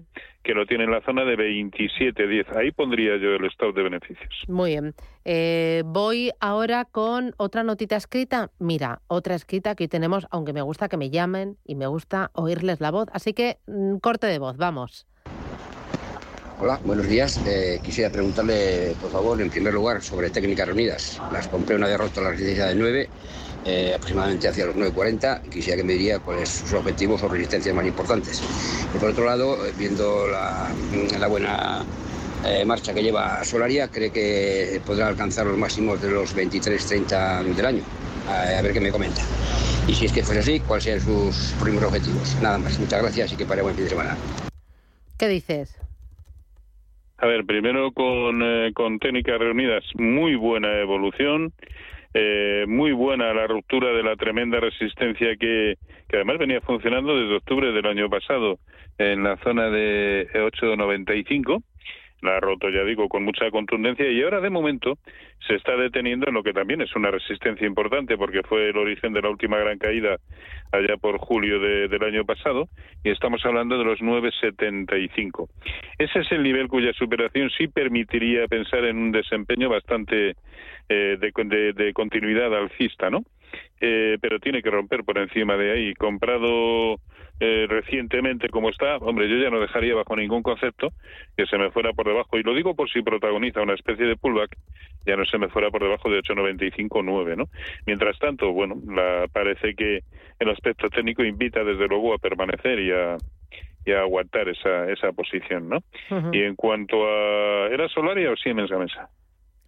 que 0.46 0.54
lo 0.54 0.64
tiene 0.64 0.84
en 0.84 0.92
la 0.92 1.02
zona 1.02 1.24
de 1.24 1.36
27.10. 1.36 2.56
Ahí 2.56 2.70
pondría 2.70 3.16
yo 3.16 3.30
el 3.34 3.44
stop 3.46 3.74
de 3.74 3.82
beneficios. 3.82 4.44
Muy 4.46 4.78
eh, 5.24 5.82
voy 5.84 6.30
ahora 6.38 6.84
con 6.84 7.34
otra 7.36 7.64
notita 7.64 7.96
escrita. 7.96 8.50
Mira, 8.60 9.00
otra 9.08 9.34
escrita 9.34 9.74
que 9.74 9.88
tenemos, 9.88 10.26
aunque 10.30 10.52
me 10.52 10.62
gusta 10.62 10.88
que 10.88 10.96
me 10.96 11.10
llamen 11.10 11.56
y 11.64 11.74
me 11.74 11.88
gusta 11.88 12.30
oírles 12.34 12.80
la 12.80 12.92
voz. 12.92 13.08
Así 13.12 13.32
que 13.32 13.58
mm, 13.66 13.96
corte 13.96 14.28
de 14.28 14.38
voz, 14.38 14.56
vamos. 14.56 15.06
Hola, 16.60 16.78
buenos 16.84 17.08
días. 17.08 17.44
Eh, 17.46 17.80
quisiera 17.82 18.10
preguntarle, 18.10 18.94
por 19.00 19.10
favor, 19.10 19.40
en 19.42 19.50
primer 19.50 19.74
lugar, 19.74 20.00
sobre 20.00 20.30
técnicas 20.30 20.66
reunidas. 20.66 21.20
Las 21.32 21.48
compré 21.48 21.74
una 21.74 21.88
derrota 21.88 22.20
a 22.20 22.24
la 22.24 22.30
resistencia 22.30 22.66
de 22.66 22.76
9, 22.76 23.08
eh, 23.66 23.92
aproximadamente 23.94 24.48
hacia 24.48 24.66
los 24.66 24.76
9.40. 24.76 25.42
Quisiera 25.50 25.76
que 25.76 25.84
me 25.84 25.94
diría 25.94 26.20
cuáles 26.20 26.48
sus 26.48 26.72
objetivos 26.74 27.22
o 27.22 27.28
resistencias 27.28 27.74
más 27.74 27.84
importantes. 27.84 28.40
Y 28.94 28.98
por 28.98 29.10
otro 29.10 29.24
lado, 29.24 29.58
viendo 29.76 30.28
la, 30.28 30.70
la 31.18 31.26
buena 31.26 31.84
eh, 32.44 32.64
marcha 32.64 32.94
que 32.94 33.02
lleva 33.02 33.42
Solaria, 33.42 33.88
cree 33.88 34.12
que 34.12 34.80
podrá 34.86 35.08
alcanzar 35.08 35.46
los 35.46 35.58
máximos 35.58 36.00
de 36.00 36.10
los 36.12 36.36
23-30 36.36 37.42
del 37.42 37.66
año. 37.66 37.82
A, 38.28 38.62
ver 38.62 38.72
qué 38.72 38.80
me 38.80 38.92
comenta. 38.92 39.22
Y 39.88 39.94
si 39.94 40.06
es 40.06 40.12
que 40.12 40.22
fuese 40.22 40.40
así, 40.40 40.60
¿cuáles 40.60 40.84
serían 40.84 41.00
sus 41.00 41.54
primeros 41.60 41.88
objetivos? 41.88 42.36
Nada 42.40 42.58
más. 42.58 42.78
Muchas 42.78 43.02
gracias 43.02 43.32
y 43.32 43.36
que 43.36 43.46
pare 43.46 43.62
buen 43.62 43.74
fin 43.74 43.84
de 43.84 43.90
semana. 43.90 44.16
¿Qué 45.18 45.28
dices? 45.28 45.76
A 47.18 47.26
ver, 47.26 47.44
primero 47.46 47.92
con, 47.92 48.42
eh, 48.42 48.72
con 48.74 48.98
técnicas 48.98 49.38
reunidas, 49.38 49.82
muy 49.94 50.36
buena 50.36 50.80
evolución, 50.80 51.52
eh, 52.14 52.64
muy 52.68 52.92
buena 52.92 53.32
la 53.34 53.46
ruptura 53.46 53.92
de 53.92 54.02
la 54.02 54.16
tremenda 54.16 54.60
resistencia 54.60 55.36
que, 55.36 55.76
que 56.08 56.16
además 56.16 56.38
venía 56.38 56.60
funcionando 56.60 57.16
desde 57.16 57.36
octubre 57.36 57.72
del 57.72 57.86
año 57.86 58.08
pasado 58.08 58.58
en 58.98 59.22
la 59.22 59.36
zona 59.38 59.70
de 59.70 60.28
895 60.34 61.62
la 62.26 62.36
ha 62.36 62.40
roto, 62.40 62.68
ya 62.68 62.84
digo, 62.84 63.08
con 63.08 63.24
mucha 63.24 63.50
contundencia 63.50 64.08
y 64.10 64.22
ahora 64.22 64.40
de 64.40 64.50
momento 64.50 64.98
se 65.46 65.54
está 65.54 65.76
deteniendo 65.76 66.28
en 66.28 66.34
lo 66.34 66.42
que 66.42 66.52
también 66.52 66.82
es 66.82 66.94
una 66.94 67.10
resistencia 67.10 67.66
importante 67.66 68.18
porque 68.18 68.42
fue 68.42 68.68
el 68.68 68.76
origen 68.76 69.12
de 69.12 69.22
la 69.22 69.30
última 69.30 69.58
gran 69.58 69.78
caída 69.78 70.16
allá 70.72 70.96
por 71.00 71.18
julio 71.18 71.58
del 71.60 72.02
año 72.04 72.24
pasado 72.24 72.68
y 73.04 73.10
estamos 73.10 73.44
hablando 73.44 73.78
de 73.78 73.84
los 73.84 74.00
9,75. 74.00 75.48
Ese 75.98 76.18
es 76.20 76.32
el 76.32 76.42
nivel 76.42 76.68
cuya 76.68 76.92
superación 76.92 77.50
sí 77.56 77.68
permitiría 77.68 78.46
pensar 78.48 78.84
en 78.84 78.98
un 78.98 79.12
desempeño 79.12 79.68
bastante 79.68 80.34
eh, 80.88 81.18
de, 81.18 81.72
de, 81.72 81.92
continuidad 81.92 82.54
alcista, 82.54 83.10
¿no? 83.10 83.22
Eh, 83.80 84.18
pero 84.20 84.38
tiene 84.38 84.62
que 84.62 84.70
romper 84.70 85.04
por 85.04 85.18
encima 85.18 85.56
de 85.56 85.72
ahí. 85.72 85.94
Comprado 85.94 87.00
eh, 87.38 87.66
recientemente 87.68 88.48
como 88.48 88.70
está, 88.70 88.96
hombre, 88.96 89.28
yo 89.28 89.36
ya 89.36 89.50
no 89.50 89.60
dejaría 89.60 89.94
bajo 89.94 90.16
ningún 90.16 90.42
concepto 90.42 90.92
que 91.36 91.46
se 91.46 91.58
me 91.58 91.70
fuera 91.70 91.92
por 91.92 92.06
debajo, 92.06 92.38
y 92.38 92.42
lo 92.42 92.54
digo 92.54 92.74
por 92.74 92.90
si 92.90 93.02
protagoniza 93.02 93.60
una 93.60 93.74
especie 93.74 94.06
de 94.06 94.16
pullback, 94.16 94.56
ya 95.04 95.16
no 95.16 95.24
se 95.26 95.36
me 95.38 95.48
fuera 95.48 95.70
por 95.70 95.82
debajo 95.82 96.08
de 96.08 96.20
8,95 96.20 97.02
9, 97.04 97.36
¿no? 97.36 97.44
Mientras 97.86 98.18
tanto, 98.18 98.52
bueno, 98.52 98.76
la, 98.86 99.26
parece 99.32 99.74
que 99.74 100.00
el 100.38 100.50
aspecto 100.50 100.88
técnico 100.88 101.22
invita 101.24 101.62
desde 101.62 101.86
luego 101.86 102.14
a 102.14 102.18
permanecer 102.18 102.78
y 102.80 102.90
a, 102.90 103.16
y 103.84 103.92
a 103.92 104.00
aguantar 104.00 104.48
esa, 104.48 104.90
esa 104.90 105.12
posición, 105.12 105.68
¿no? 105.68 105.78
Y 106.32 106.42
en 106.42 106.56
cuanto 106.56 107.06
a... 107.06 107.68
¿Era 107.68 107.88
Solaria 107.88 108.32
o 108.32 108.36
Siemens 108.36 108.70
Gamesa? 108.70 109.10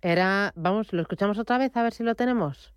Era... 0.03 0.53
Vamos, 0.57 0.93
¿lo 0.93 1.03
escuchamos 1.03 1.39
otra 1.39 1.59
vez 1.59 1.77
a 1.77 1.83
ver 1.83 1.93
si 1.93 2.03
lo 2.03 2.15
tenemos? 2.15 2.75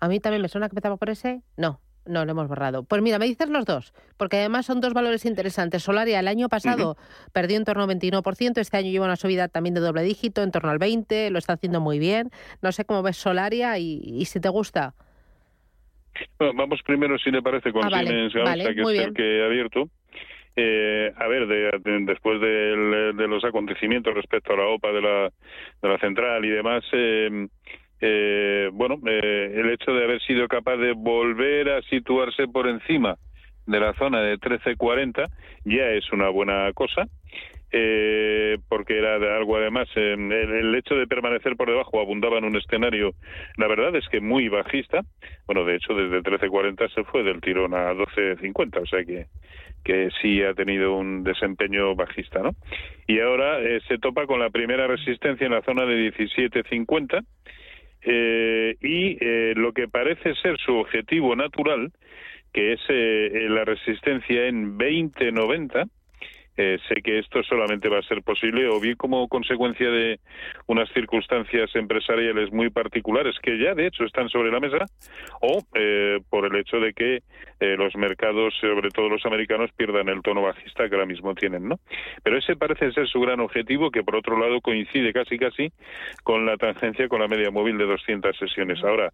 A 0.00 0.08
mí 0.08 0.18
también 0.18 0.42
me 0.42 0.48
suena 0.48 0.68
que 0.68 0.72
empezaba 0.72 0.96
por 0.96 1.10
ese. 1.10 1.42
No, 1.56 1.80
no, 2.06 2.24
lo 2.24 2.32
hemos 2.32 2.48
borrado. 2.48 2.82
Pues 2.84 3.02
mira, 3.02 3.18
me 3.18 3.26
dices 3.26 3.48
los 3.48 3.64
dos, 3.64 3.92
porque 4.16 4.38
además 4.38 4.66
son 4.66 4.80
dos 4.80 4.92
valores 4.92 5.24
interesantes. 5.24 5.82
Solaria 5.82 6.20
el 6.20 6.28
año 6.28 6.48
pasado 6.48 6.96
perdió 7.32 7.56
en 7.56 7.64
torno 7.64 7.84
al 7.84 7.88
21%, 7.88 8.58
este 8.58 8.76
año 8.76 8.90
lleva 8.90 9.06
una 9.06 9.16
subida 9.16 9.48
también 9.48 9.74
de 9.74 9.80
doble 9.80 10.02
dígito, 10.02 10.42
en 10.42 10.50
torno 10.50 10.70
al 10.70 10.78
20%, 10.78 11.30
lo 11.30 11.38
está 11.38 11.54
haciendo 11.54 11.80
muy 11.80 11.98
bien. 11.98 12.30
No 12.60 12.72
sé 12.72 12.84
cómo 12.84 13.02
ves 13.02 13.16
Solaria 13.16 13.78
y, 13.78 14.24
si 14.24 14.40
te 14.40 14.48
gusta. 14.48 14.94
vamos 16.38 16.80
primero, 16.84 17.18
si 17.18 17.30
le 17.30 17.42
parece, 17.42 17.72
con 17.72 17.84
ah, 17.84 17.98
Siemens 17.98 18.32
que 18.32 18.82
es 18.82 19.06
el 19.06 19.14
que 19.14 19.38
he 19.38 19.44
abierto. 19.44 19.88
Eh, 20.54 21.10
a 21.16 21.26
ver, 21.28 21.46
después 22.04 22.40
de, 22.40 23.14
los 23.26 23.44
acontecimientos 23.44 24.14
respecto 24.14 24.52
a 24.52 24.56
la 24.56 24.66
OPA 24.66 24.92
de 24.92 25.00
la, 25.00 25.32
de 25.80 25.88
la 25.88 25.98
central 25.98 26.44
y 26.44 26.50
demás, 26.50 26.84
eh, 26.92 27.48
eh, 28.04 28.68
bueno, 28.72 28.96
eh, 29.06 29.52
el 29.54 29.70
hecho 29.70 29.92
de 29.92 30.02
haber 30.02 30.20
sido 30.22 30.48
capaz 30.48 30.76
de 30.76 30.92
volver 30.92 31.70
a 31.70 31.82
situarse 31.82 32.48
por 32.48 32.66
encima 32.66 33.16
de 33.66 33.78
la 33.78 33.94
zona 33.94 34.20
de 34.20 34.32
1340 34.32 35.28
ya 35.64 35.90
es 35.90 36.12
una 36.12 36.28
buena 36.28 36.70
cosa. 36.74 37.06
Eh, 37.74 38.58
porque 38.68 38.98
era 38.98 39.14
algo 39.14 39.56
además 39.56 39.88
el, 39.94 40.30
el, 40.30 40.74
hecho 40.74 40.94
de 40.94 41.06
permanecer 41.06 41.56
por 41.56 41.70
debajo 41.70 42.00
abundaba 42.00 42.36
en 42.36 42.44
un 42.44 42.54
escenario 42.54 43.14
la 43.56 43.66
verdad 43.66 43.96
es 43.96 44.06
que 44.10 44.20
muy 44.20 44.50
bajista 44.50 45.00
bueno 45.46 45.64
de 45.64 45.76
hecho 45.76 45.94
desde 45.94 46.20
13.40 46.20 46.92
se 46.94 47.02
fue 47.04 47.22
del 47.22 47.40
tirón 47.40 47.72
a 47.72 47.94
12.50 47.94 48.82
o 48.82 48.84
sea 48.84 49.02
que 49.06 49.24
que 49.82 50.10
sí 50.20 50.42
ha 50.42 50.52
tenido 50.52 50.94
un 50.94 51.24
desempeño 51.24 51.94
bajista 51.94 52.40
no 52.42 52.50
y 53.06 53.20
ahora 53.20 53.58
eh, 53.60 53.80
se 53.88 53.96
topa 53.96 54.26
con 54.26 54.38
la 54.38 54.50
primera 54.50 54.86
resistencia 54.86 55.46
en 55.46 55.54
la 55.54 55.62
zona 55.62 55.86
de 55.86 56.12
17.50 56.12 57.24
eh, 58.04 58.76
y 58.80 59.16
eh, 59.20 59.54
lo 59.56 59.72
que 59.72 59.88
parece 59.88 60.34
ser 60.36 60.58
su 60.58 60.76
objetivo 60.76 61.36
natural, 61.36 61.92
que 62.52 62.72
es 62.74 62.80
eh, 62.88 63.46
la 63.48 63.64
resistencia 63.64 64.46
en 64.46 64.76
2090, 64.76 65.84
eh, 66.56 66.78
sé 66.86 67.00
que 67.02 67.18
esto 67.18 67.42
solamente 67.44 67.88
va 67.88 67.98
a 67.98 68.02
ser 68.02 68.22
posible 68.22 68.68
o 68.68 68.78
bien 68.78 68.96
como 68.96 69.26
consecuencia 69.28 69.90
de 69.90 70.20
unas 70.66 70.86
circunstancias 70.92 71.74
empresariales 71.74 72.52
muy 72.52 72.68
particulares 72.68 73.36
que 73.42 73.58
ya 73.58 73.74
de 73.74 73.86
hecho 73.86 74.04
están 74.04 74.28
sobre 74.28 74.50
la 74.50 74.60
mesa 74.60 74.84
o 75.40 75.62
eh, 75.74 76.20
por 76.28 76.44
el 76.44 76.54
hecho 76.60 76.78
de 76.78 76.92
que 76.92 77.22
eh, 77.60 77.76
los 77.78 77.94
mercados, 77.96 78.52
sobre 78.60 78.90
todo 78.90 79.08
los 79.08 79.24
americanos, 79.24 79.70
pierdan 79.76 80.10
el 80.10 80.20
tono 80.20 80.42
bajista 80.42 80.88
que 80.88 80.94
ahora 80.94 81.06
mismo 81.06 81.34
tienen, 81.34 81.68
¿no? 81.68 81.76
Pero 82.22 82.36
ese 82.36 82.56
parece 82.56 82.92
ser 82.92 83.08
su 83.08 83.20
gran 83.20 83.40
objetivo 83.40 83.90
que 83.90 84.02
por 84.02 84.16
otro 84.16 84.38
lado 84.38 84.60
coincide 84.60 85.12
casi 85.12 85.38
casi 85.38 85.72
con 86.22 86.44
la 86.44 86.56
tangencia 86.56 87.08
con 87.08 87.20
la 87.20 87.28
media 87.28 87.50
móvil 87.50 87.78
de 87.78 87.86
200 87.86 88.36
sesiones. 88.36 88.82
Ahora, 88.84 89.10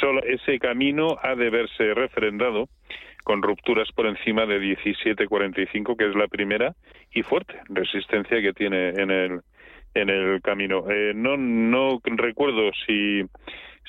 solo 0.00 0.22
ese 0.22 0.58
camino 0.58 1.16
ha 1.22 1.34
de 1.34 1.50
verse 1.50 1.94
refrendado 1.94 2.68
con 3.24 3.42
rupturas 3.42 3.90
por 3.92 4.06
encima 4.06 4.46
de 4.46 4.60
17.45, 4.60 5.96
que 5.96 6.08
es 6.08 6.14
la 6.14 6.28
primera 6.28 6.74
y 7.12 7.22
fuerte 7.22 7.54
resistencia 7.68 8.40
que 8.40 8.52
tiene 8.52 8.90
en 8.90 9.10
el 9.10 9.40
en 9.94 10.08
el 10.08 10.40
camino. 10.40 10.90
Eh, 10.90 11.12
no 11.14 11.36
no 11.36 12.00
recuerdo 12.04 12.70
si 12.86 13.22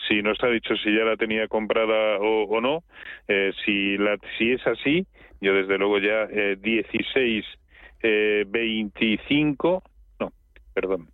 si 0.08 0.22
nos 0.22 0.42
ha 0.44 0.48
dicho 0.48 0.76
si 0.78 0.94
ya 0.96 1.04
la 1.04 1.16
tenía 1.16 1.48
comprada 1.48 2.18
o, 2.20 2.44
o 2.44 2.62
no. 2.62 2.84
Eh, 3.28 3.52
si 3.66 3.98
la 3.98 4.18
si 4.38 4.52
es 4.52 4.66
así, 4.68 5.06
yo 5.42 5.54
desde 5.54 5.78
luego 5.78 6.00
ya 6.00 6.28
eh, 6.32 6.58
16 6.60 7.46
25 8.48 9.84
no, 10.20 10.34
perdón, 10.74 11.08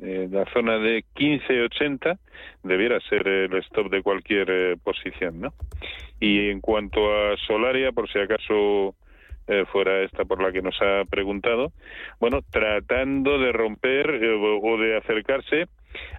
eh, 0.00 0.28
la 0.30 0.44
zona 0.52 0.78
de 0.78 1.04
15.80 1.16 2.18
debiera 2.62 3.00
ser 3.08 3.26
el 3.26 3.54
stop 3.58 3.90
de 3.90 4.02
cualquier 4.02 4.50
eh, 4.50 4.76
posición, 4.82 5.40
¿no? 5.40 5.52
Y 6.20 6.50
en 6.50 6.60
cuanto 6.60 7.12
a 7.12 7.36
Solaria, 7.46 7.92
por 7.92 8.10
si 8.10 8.18
acaso 8.18 8.94
eh, 9.48 9.64
fuera 9.72 10.02
esta 10.02 10.24
por 10.24 10.42
la 10.42 10.52
que 10.52 10.62
nos 10.62 10.76
ha 10.82 11.04
preguntado, 11.06 11.72
bueno, 12.20 12.40
tratando 12.50 13.38
de 13.38 13.52
romper 13.52 14.22
eh, 14.22 14.34
o 14.34 14.76
de 14.76 14.98
acercarse 14.98 15.68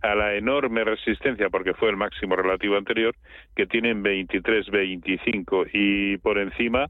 a 0.01 0.15
la 0.15 0.35
enorme 0.35 0.83
resistencia, 0.83 1.49
porque 1.49 1.73
fue 1.73 1.89
el 1.89 1.97
máximo 1.97 2.35
relativo 2.35 2.77
anterior, 2.77 3.15
que 3.55 3.65
tienen 3.65 4.03
23-25 4.03 5.69
y 5.73 6.17
por 6.17 6.37
encima 6.37 6.87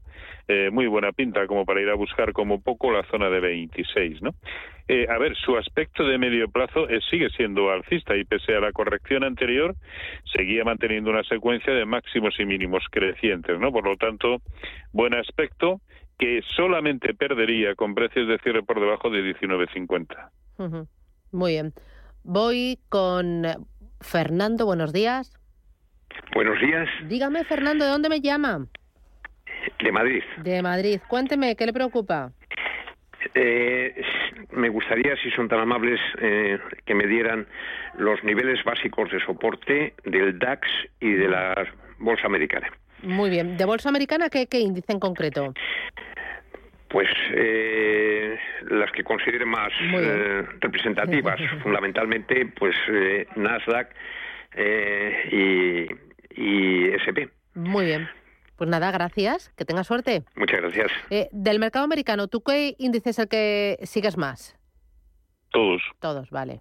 eh, 0.48 0.70
muy 0.70 0.86
buena 0.86 1.12
pinta 1.12 1.46
como 1.46 1.64
para 1.64 1.80
ir 1.80 1.88
a 1.90 1.94
buscar 1.94 2.32
como 2.32 2.60
poco 2.60 2.90
la 2.90 3.04
zona 3.04 3.30
de 3.30 3.40
26, 3.40 4.22
¿no? 4.22 4.30
Eh, 4.88 5.06
a 5.08 5.18
ver, 5.18 5.36
su 5.36 5.56
aspecto 5.56 6.04
de 6.04 6.18
medio 6.18 6.50
plazo 6.50 6.88
eh, 6.88 6.98
sigue 7.08 7.30
siendo 7.30 7.70
alcista 7.70 8.16
y 8.16 8.24
pese 8.24 8.56
a 8.56 8.60
la 8.60 8.72
corrección 8.72 9.22
anterior 9.22 9.76
seguía 10.32 10.64
manteniendo 10.64 11.10
una 11.10 11.22
secuencia 11.22 11.72
de 11.72 11.84
máximos 11.84 12.34
y 12.40 12.44
mínimos 12.44 12.82
crecientes, 12.90 13.60
¿no? 13.60 13.70
Por 13.70 13.84
lo 13.84 13.96
tanto, 13.96 14.42
buen 14.92 15.14
aspecto 15.14 15.80
que 16.18 16.42
solamente 16.56 17.14
perdería 17.14 17.74
con 17.76 17.94
precios 17.94 18.26
de 18.26 18.38
cierre 18.38 18.62
por 18.62 18.80
debajo 18.80 19.10
de 19.10 19.34
19.50. 19.34 20.88
Muy 21.32 21.52
bien. 21.52 21.72
Voy 22.22 22.78
con 22.88 23.42
Fernando, 24.00 24.66
buenos 24.66 24.92
días. 24.92 25.32
Buenos 26.34 26.60
días. 26.60 26.88
Dígame, 27.08 27.44
Fernando, 27.44 27.84
¿de 27.84 27.90
dónde 27.90 28.08
me 28.08 28.20
llama? 28.20 28.66
De 29.82 29.92
Madrid. 29.92 30.22
De 30.42 30.62
Madrid. 30.62 31.00
Cuénteme, 31.08 31.56
¿qué 31.56 31.66
le 31.66 31.72
preocupa? 31.72 32.32
Eh, 33.34 34.02
me 34.52 34.68
gustaría, 34.68 35.14
si 35.16 35.30
son 35.30 35.48
tan 35.48 35.60
amables, 35.60 36.00
eh, 36.20 36.58
que 36.84 36.94
me 36.94 37.06
dieran 37.06 37.46
los 37.98 38.22
niveles 38.24 38.62
básicos 38.64 39.10
de 39.10 39.20
soporte 39.24 39.94
del 40.04 40.38
DAX 40.38 40.68
y 41.00 41.12
de 41.12 41.28
la 41.28 41.54
Bolsa 41.98 42.26
Americana. 42.26 42.68
Muy 43.02 43.30
bien. 43.30 43.56
¿De 43.56 43.64
Bolsa 43.64 43.88
Americana 43.88 44.30
qué, 44.30 44.46
qué 44.46 44.60
índice 44.60 44.92
en 44.92 45.00
concreto? 45.00 45.54
Pues 46.90 47.08
eh, 47.34 48.36
las 48.68 48.90
que 48.90 49.04
considere 49.04 49.44
más 49.46 49.70
eh, 49.80 50.44
representativas, 50.60 51.40
fundamentalmente, 51.62 52.46
pues 52.46 52.74
eh, 52.88 53.26
Nasdaq 53.36 53.94
y, 55.30 55.86
y 56.34 56.88
SP. 56.98 57.30
Muy 57.54 57.86
bien. 57.86 58.08
Pues 58.56 58.68
nada, 58.68 58.90
gracias. 58.90 59.50
Que 59.56 59.64
tenga 59.64 59.84
suerte. 59.84 60.24
Muchas 60.34 60.60
gracias. 60.60 60.90
del 61.30 61.60
mercado 61.60 61.84
americano, 61.84 62.26
¿tú 62.26 62.42
qué 62.42 62.74
índice 62.78 63.10
es 63.10 63.18
el 63.20 63.28
que 63.28 63.78
sigues 63.84 64.16
más? 64.16 64.56
Todos. 65.50 65.82
Todos, 66.00 66.28
vale. 66.30 66.58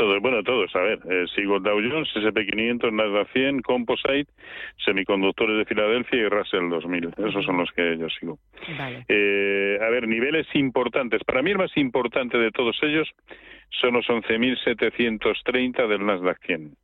Todos, 0.00 0.18
bueno, 0.22 0.42
todos. 0.42 0.74
A 0.76 0.80
ver, 0.80 0.98
eh, 1.10 1.26
sigo 1.34 1.60
Dow 1.60 1.78
Jones, 1.78 2.08
SP500, 2.14 2.90
Nasdaq 2.90 3.28
100, 3.34 3.60
Composite, 3.60 4.32
Semiconductores 4.82 5.58
de 5.58 5.66
Filadelfia 5.66 6.20
y 6.20 6.26
Russell 6.26 6.70
2000. 6.70 7.10
Esos 7.28 7.44
son 7.44 7.58
los 7.58 7.70
que 7.72 7.98
yo 7.98 8.08
sigo. 8.08 8.38
Vale. 8.78 9.04
Eh, 9.08 9.78
a 9.78 9.90
ver, 9.90 10.08
niveles 10.08 10.46
importantes. 10.54 11.22
Para 11.24 11.42
mí 11.42 11.50
el 11.50 11.58
más 11.58 11.76
importante 11.76 12.38
de 12.38 12.50
todos 12.50 12.78
ellos 12.82 13.10
son 13.68 13.92
los 13.92 14.06
11.730 14.06 15.86
del 15.86 16.06
Nasdaq 16.06 16.38
100. 16.46 16.76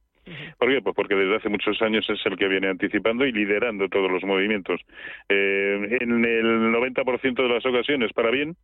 ¿Por 0.58 0.68
qué? 0.68 0.82
Pues 0.82 0.94
porque 0.94 1.14
desde 1.14 1.37
hace 1.37 1.49
muchos 1.49 1.80
años 1.82 2.04
es 2.11 2.18
el 2.26 2.37
que 2.37 2.49
viene 2.49 2.68
anticipando 2.68 3.25
y 3.25 3.32
liderando 3.32 3.88
todos 3.88 4.11
los 4.11 4.25
movimientos. 4.25 4.80
Eh, 5.28 5.99
en 6.00 6.25
el 6.25 6.73
90% 6.73 7.35
de 7.35 7.49
las 7.49 7.64
ocasiones 7.64 8.12
para 8.12 8.30
bien, 8.30 8.56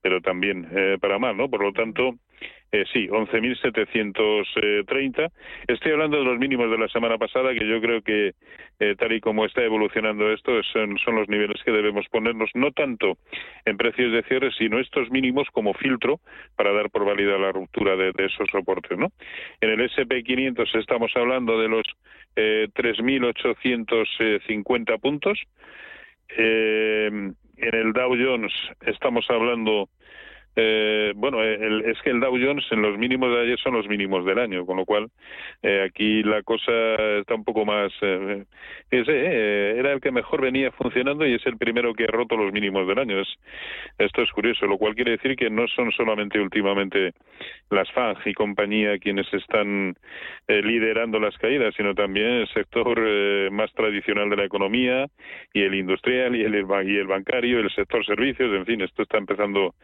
pero 0.00 0.20
también 0.20 0.66
eh, 0.74 0.96
para 1.00 1.18
mal, 1.18 1.36
¿no? 1.36 1.50
Por 1.50 1.62
lo 1.62 1.72
tanto, 1.72 2.14
eh, 2.72 2.84
sí, 2.92 3.08
11.730. 3.08 5.32
Estoy 5.66 5.92
hablando 5.92 6.18
de 6.18 6.24
los 6.24 6.38
mínimos 6.38 6.70
de 6.70 6.76
la 6.78 6.88
semana 6.88 7.16
pasada, 7.18 7.52
que 7.52 7.66
yo 7.66 7.80
creo 7.80 8.02
que 8.02 8.34
eh, 8.78 8.94
tal 8.96 9.10
y 9.12 9.20
como 9.20 9.44
está 9.44 9.64
evolucionando 9.64 10.32
esto, 10.32 10.62
son, 10.72 10.96
los 11.14 11.28
niveles 11.28 11.60
que 11.64 11.72
debemos 11.72 12.06
ponernos, 12.08 12.48
no 12.54 12.70
tanto 12.70 13.18
en 13.64 13.76
precios 13.76 14.12
de 14.12 14.22
cierre, 14.22 14.52
sino 14.56 14.78
estos 14.78 15.10
mínimos 15.10 15.48
como 15.50 15.74
filtro 15.74 16.20
para 16.56 16.72
dar 16.72 16.90
por 16.90 17.04
válida 17.04 17.36
la 17.38 17.50
ruptura 17.52 17.96
de, 17.96 18.12
de 18.12 18.26
esos 18.26 18.48
soportes. 18.50 18.96
¿no? 18.96 19.10
En 19.60 19.70
el 19.70 19.80
SP500 19.90 20.78
estamos 20.78 21.10
hablando 21.16 21.60
de 21.60 21.68
los 21.68 21.84
eh, 22.36 22.68
3.850 22.74 25.00
puntos. 25.00 25.40
Eh, 26.36 27.32
en 27.56 27.74
el 27.74 27.92
Dow 27.92 28.14
Jones 28.16 28.52
estamos 28.86 29.28
hablando 29.28 29.88
eh, 30.56 31.12
bueno, 31.14 31.42
el, 31.42 31.82
es 31.86 32.00
que 32.02 32.10
el 32.10 32.20
Dow 32.20 32.32
Jones 32.32 32.64
en 32.70 32.82
los 32.82 32.98
mínimos 32.98 33.30
de 33.30 33.42
ayer 33.42 33.58
son 33.60 33.74
los 33.74 33.86
mínimos 33.88 34.24
del 34.24 34.38
año, 34.38 34.66
con 34.66 34.76
lo 34.76 34.84
cual 34.84 35.10
eh, 35.62 35.86
aquí 35.88 36.22
la 36.22 36.42
cosa 36.42 36.72
está 37.18 37.34
un 37.34 37.44
poco 37.44 37.64
más. 37.64 37.92
Eh, 38.02 38.44
ese, 38.90 39.12
eh, 39.12 39.78
era 39.78 39.92
el 39.92 40.00
que 40.00 40.10
mejor 40.10 40.40
venía 40.40 40.72
funcionando 40.72 41.26
y 41.26 41.34
es 41.34 41.46
el 41.46 41.56
primero 41.56 41.94
que 41.94 42.04
ha 42.04 42.08
roto 42.08 42.36
los 42.36 42.52
mínimos 42.52 42.86
del 42.88 42.98
año. 42.98 43.20
Es, 43.20 43.28
esto 43.98 44.22
es 44.22 44.30
curioso, 44.32 44.66
lo 44.66 44.78
cual 44.78 44.94
quiere 44.94 45.12
decir 45.12 45.36
que 45.36 45.50
no 45.50 45.68
son 45.68 45.92
solamente 45.92 46.40
últimamente 46.40 47.12
las 47.70 47.90
FANG 47.92 48.18
y 48.26 48.34
compañía 48.34 48.98
quienes 48.98 49.32
están 49.32 49.94
eh, 50.48 50.62
liderando 50.62 51.20
las 51.20 51.36
caídas, 51.38 51.74
sino 51.76 51.94
también 51.94 52.26
el 52.26 52.48
sector 52.48 52.98
eh, 52.98 53.48
más 53.52 53.72
tradicional 53.74 54.28
de 54.28 54.36
la 54.36 54.44
economía 54.44 55.06
y 55.52 55.62
el 55.62 55.74
industrial 55.74 56.34
y 56.34 56.42
el, 56.42 56.54
y 56.54 56.96
el 56.96 57.06
bancario, 57.06 57.60
el 57.60 57.70
sector 57.70 58.04
servicios, 58.04 58.52
en 58.52 58.66
fin, 58.66 58.80
esto 58.80 59.02
está 59.02 59.18
empezando 59.18 59.74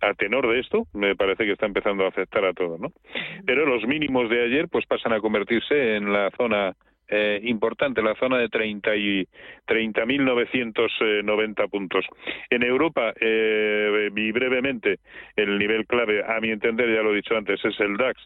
a 0.00 0.13
tenor 0.14 0.48
de 0.48 0.60
esto, 0.60 0.86
me 0.92 1.16
parece 1.16 1.44
que 1.44 1.52
está 1.52 1.66
empezando 1.66 2.04
a 2.04 2.08
afectar 2.08 2.44
a 2.44 2.52
todo, 2.52 2.78
¿no? 2.78 2.92
Pero 3.46 3.66
los 3.66 3.86
mínimos 3.86 4.30
de 4.30 4.44
ayer 4.44 4.68
pues 4.68 4.86
pasan 4.86 5.12
a 5.12 5.20
convertirse 5.20 5.96
en 5.96 6.12
la 6.12 6.30
zona 6.36 6.74
eh, 7.08 7.40
importante, 7.44 8.02
la 8.02 8.14
zona 8.14 8.38
de 8.38 8.48
30 8.48 8.96
y 8.96 9.28
30.990 9.66 11.70
puntos. 11.70 12.06
En 12.48 12.62
Europa, 12.62 13.12
eh, 13.20 14.08
brevemente, 14.10 15.00
el 15.36 15.58
nivel 15.58 15.86
clave, 15.86 16.24
a 16.24 16.40
mi 16.40 16.50
entender, 16.50 16.94
ya 16.94 17.02
lo 17.02 17.12
he 17.12 17.16
dicho 17.16 17.36
antes, 17.36 17.62
es 17.64 17.78
el 17.80 17.96
DAX 17.96 18.20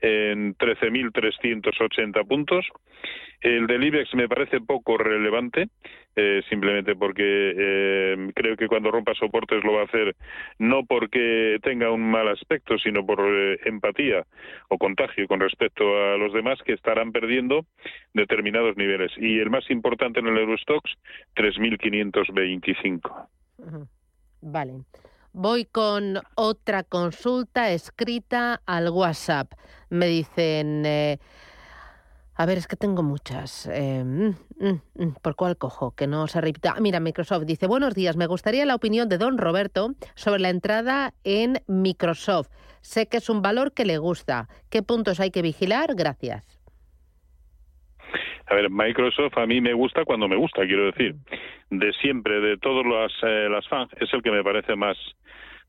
en 0.00 0.54
13.380 0.56 2.26
puntos. 2.26 2.66
El 3.40 3.66
del 3.66 3.84
IBEX 3.84 4.14
me 4.14 4.28
parece 4.28 4.60
poco 4.60 4.98
relevante, 4.98 5.68
eh, 6.20 6.42
simplemente 6.48 6.96
porque 6.96 7.22
eh, 7.24 8.32
creo 8.34 8.56
que 8.56 8.66
cuando 8.66 8.90
rompa 8.90 9.14
soportes 9.14 9.62
lo 9.62 9.74
va 9.74 9.82
a 9.82 9.84
hacer 9.84 10.16
no 10.58 10.84
porque 10.84 11.58
tenga 11.62 11.92
un 11.92 12.10
mal 12.10 12.26
aspecto, 12.26 12.76
sino 12.76 13.06
por 13.06 13.20
eh, 13.20 13.60
empatía 13.66 14.26
o 14.68 14.78
contagio 14.78 15.28
con 15.28 15.38
respecto 15.38 15.84
a 15.84 16.16
los 16.16 16.32
demás 16.32 16.58
que 16.64 16.72
estarán 16.72 17.12
perdiendo 17.12 17.66
determinados 18.14 18.76
niveles. 18.76 19.12
Y 19.16 19.38
el 19.38 19.48
más 19.48 19.70
importante 19.70 20.18
en 20.18 20.26
el 20.26 20.38
Eurostox, 20.38 20.90
3.525. 21.36 23.28
Ujú. 23.58 23.88
Vale. 24.40 24.72
Voy 25.32 25.66
con 25.66 26.18
otra 26.34 26.82
consulta 26.82 27.70
escrita 27.70 28.60
al 28.66 28.88
WhatsApp. 28.88 29.52
Me 29.88 30.06
dicen, 30.06 30.84
eh, 30.84 31.18
a 32.40 32.46
ver, 32.46 32.56
es 32.56 32.68
que 32.68 32.76
tengo 32.76 33.02
muchas. 33.02 33.66
Eh, 33.66 34.04
mm, 34.04 34.28
mm, 34.60 34.80
mm, 34.94 35.14
¿Por 35.20 35.34
cuál 35.34 35.56
cojo? 35.56 35.96
Que 35.96 36.06
no 36.06 36.28
se 36.28 36.40
repita. 36.40 36.74
Ah, 36.76 36.80
Mira, 36.80 37.00
Microsoft 37.00 37.46
dice, 37.46 37.66
buenos 37.66 37.96
días, 37.96 38.16
me 38.16 38.28
gustaría 38.28 38.64
la 38.64 38.76
opinión 38.76 39.08
de 39.08 39.18
don 39.18 39.38
Roberto 39.38 39.90
sobre 40.14 40.40
la 40.40 40.48
entrada 40.48 41.14
en 41.24 41.54
Microsoft. 41.66 42.48
Sé 42.80 43.08
que 43.08 43.16
es 43.16 43.28
un 43.28 43.42
valor 43.42 43.74
que 43.74 43.84
le 43.84 43.98
gusta. 43.98 44.46
¿Qué 44.70 44.84
puntos 44.84 45.18
hay 45.18 45.32
que 45.32 45.42
vigilar? 45.42 45.96
Gracias. 45.96 46.44
A 48.46 48.54
ver, 48.54 48.70
Microsoft 48.70 49.36
a 49.36 49.46
mí 49.46 49.60
me 49.60 49.74
gusta 49.74 50.04
cuando 50.04 50.28
me 50.28 50.36
gusta, 50.36 50.64
quiero 50.64 50.86
decir. 50.86 51.16
De 51.70 51.92
siempre, 51.94 52.40
de 52.40 52.56
todas 52.56 52.86
las, 52.86 53.12
eh, 53.24 53.48
las 53.50 53.66
fans, 53.66 53.90
es 54.00 54.14
el 54.14 54.22
que 54.22 54.30
me 54.30 54.44
parece 54.44 54.76
más, 54.76 54.96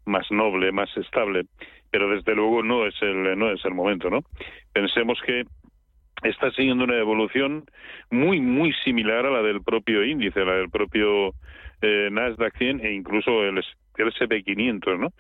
más 0.06 0.30
noble, 0.30 0.72
más 0.72 0.96
estable. 0.96 1.46
Pero 1.90 2.12
desde 2.12 2.36
luego 2.36 2.62
no 2.62 2.86
es 2.86 2.94
el, 3.02 3.40
no 3.40 3.52
es 3.52 3.66
el 3.66 3.74
momento, 3.74 4.12
¿no? 4.12 4.20
Pensemos 4.72 5.18
que 5.26 5.46
está 6.24 6.52
siguiendo 6.52 6.84
una 6.84 6.98
evolución 6.98 7.66
muy, 8.10 8.40
muy 8.40 8.74
similar 8.84 9.26
a 9.26 9.32
la 9.32 9.42
del 9.42 9.62
propio 9.62 10.04
índice, 10.04 10.46
la 10.46 10.56
del 10.56 10.70
propio 10.70 11.34
eh, 11.82 12.10
Nasdaq 12.12 12.58
100 12.58 12.86
e 12.86 12.94
incluso 12.94 13.44
el, 13.44 13.58
el 13.98 14.14
SP500, 14.14 15.00
¿no? 15.00 15.14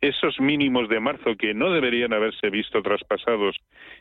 Esos 0.00 0.40
mínimos 0.40 0.88
de 0.88 1.00
marzo 1.00 1.36
que 1.36 1.54
no 1.54 1.70
deberían 1.72 2.12
haberse 2.12 2.50
visto 2.50 2.82
traspasados 2.82 3.56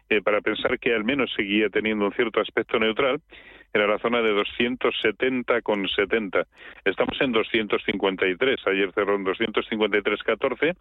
eh, 0.09 0.21
para 0.21 0.41
pensar 0.41 0.79
que 0.79 0.93
al 0.93 1.03
menos 1.03 1.31
seguía 1.35 1.69
teniendo 1.69 2.05
un 2.05 2.13
cierto 2.13 2.39
aspecto 2.39 2.79
neutral, 2.79 3.21
era 3.75 3.87
la 3.87 3.99
zona 3.99 4.21
de 4.21 4.33
270,70. 4.33 6.45
Estamos 6.85 7.19
en 7.21 7.33
253, 7.33 8.67
ayer 8.67 8.91
cerró 8.93 9.15
en 9.15 9.25
253,14 9.25 10.75